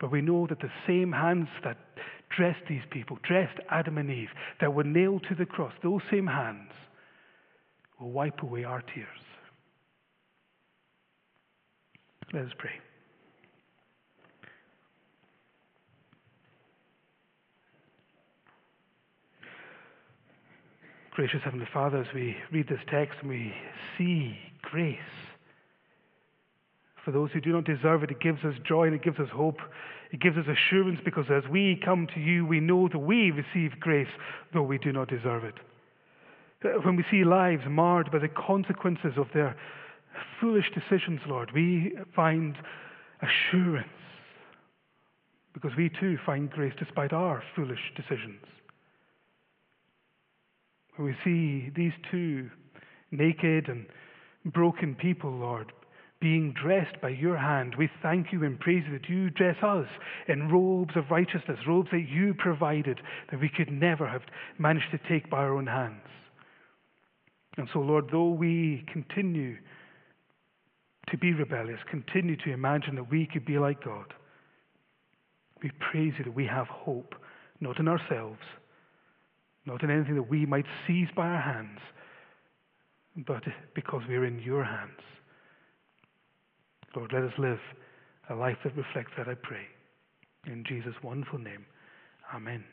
but 0.00 0.10
we 0.10 0.22
know 0.22 0.46
that 0.46 0.60
the 0.60 0.70
same 0.86 1.12
hands 1.12 1.48
that 1.64 1.76
dressed 2.34 2.62
these 2.68 2.82
people, 2.90 3.18
dressed 3.22 3.58
Adam 3.70 3.98
and 3.98 4.10
Eve, 4.10 4.30
that 4.60 4.72
were 4.72 4.84
nailed 4.84 5.24
to 5.28 5.34
the 5.34 5.44
cross, 5.44 5.72
those 5.82 6.00
same 6.10 6.26
hands 6.26 6.70
will 8.00 8.10
wipe 8.10 8.42
away 8.42 8.64
our 8.64 8.80
tears. 8.80 9.06
Let 12.32 12.46
us 12.46 12.52
pray. 12.56 12.72
Gracious 21.14 21.40
Heavenly 21.44 21.68
Father, 21.70 21.98
as 21.98 22.06
we 22.14 22.34
read 22.50 22.68
this 22.68 22.80
text 22.90 23.18
and 23.20 23.28
we 23.28 23.52
see 23.98 24.34
grace, 24.62 24.96
for 27.04 27.10
those 27.10 27.30
who 27.32 27.40
do 27.42 27.52
not 27.52 27.64
deserve 27.64 28.02
it, 28.02 28.10
it 28.10 28.18
gives 28.18 28.42
us 28.44 28.54
joy 28.66 28.84
and 28.86 28.94
it 28.94 29.02
gives 29.02 29.18
us 29.18 29.28
hope. 29.30 29.58
It 30.10 30.20
gives 30.20 30.38
us 30.38 30.46
assurance 30.46 31.00
because 31.04 31.26
as 31.30 31.42
we 31.50 31.78
come 31.84 32.06
to 32.14 32.20
you, 32.20 32.46
we 32.46 32.60
know 32.60 32.88
that 32.88 32.98
we 32.98 33.30
receive 33.30 33.78
grace, 33.78 34.08
though 34.54 34.62
we 34.62 34.78
do 34.78 34.90
not 34.90 35.08
deserve 35.08 35.44
it. 35.44 35.56
When 36.82 36.96
we 36.96 37.04
see 37.10 37.24
lives 37.24 37.64
marred 37.68 38.10
by 38.10 38.18
the 38.18 38.28
consequences 38.28 39.12
of 39.18 39.26
their 39.34 39.54
foolish 40.40 40.70
decisions, 40.74 41.20
Lord, 41.26 41.50
we 41.52 41.92
find 42.16 42.56
assurance 43.20 43.88
because 45.52 45.72
we 45.76 45.90
too 46.00 46.16
find 46.24 46.50
grace 46.50 46.72
despite 46.78 47.12
our 47.12 47.42
foolish 47.54 47.92
decisions. 47.96 48.40
We 50.98 51.14
see 51.24 51.70
these 51.74 51.92
two 52.10 52.50
naked 53.10 53.68
and 53.68 53.86
broken 54.44 54.94
people, 54.94 55.30
Lord, 55.30 55.72
being 56.20 56.52
dressed 56.52 57.00
by 57.00 57.08
your 57.08 57.36
hand, 57.36 57.74
we 57.76 57.90
thank 58.00 58.32
you 58.32 58.44
and 58.44 58.58
praise 58.58 58.84
you 58.86 58.96
that 58.96 59.08
you 59.08 59.28
dress 59.28 59.56
us 59.62 59.88
in 60.28 60.48
robes 60.48 60.96
of 60.96 61.10
righteousness, 61.10 61.58
robes 61.66 61.88
that 61.90 62.06
you 62.08 62.32
provided 62.32 63.00
that 63.30 63.40
we 63.40 63.48
could 63.48 63.70
never 63.72 64.06
have 64.06 64.22
managed 64.56 64.90
to 64.92 65.00
take 65.08 65.28
by 65.28 65.38
our 65.38 65.56
own 65.56 65.66
hands. 65.66 66.06
And 67.56 67.68
so, 67.72 67.80
Lord, 67.80 68.08
though 68.12 68.28
we 68.28 68.84
continue 68.90 69.56
to 71.10 71.18
be 71.18 71.32
rebellious, 71.34 71.80
continue 71.90 72.36
to 72.36 72.52
imagine 72.52 72.94
that 72.94 73.10
we 73.10 73.26
could 73.26 73.44
be 73.44 73.58
like 73.58 73.84
God, 73.84 74.14
we 75.60 75.70
praise 75.90 76.14
you 76.18 76.24
that 76.24 76.34
we 76.34 76.46
have 76.46 76.68
hope, 76.68 77.16
not 77.60 77.80
in 77.80 77.88
ourselves 77.88 78.40
not 79.66 79.82
in 79.82 79.90
anything 79.90 80.14
that 80.16 80.28
we 80.28 80.46
might 80.46 80.66
seize 80.86 81.08
by 81.14 81.26
our 81.26 81.40
hands, 81.40 81.78
but 83.26 83.42
because 83.74 84.02
we're 84.08 84.24
in 84.24 84.40
your 84.40 84.64
hands. 84.64 85.00
Lord, 86.96 87.12
let 87.12 87.22
us 87.22 87.32
live 87.38 87.58
a 88.30 88.34
life 88.34 88.58
that 88.64 88.76
reflects 88.76 89.12
that, 89.16 89.28
I 89.28 89.34
pray. 89.34 89.66
In 90.46 90.64
Jesus' 90.66 90.94
wonderful 91.02 91.38
name, 91.38 91.64
amen. 92.34 92.64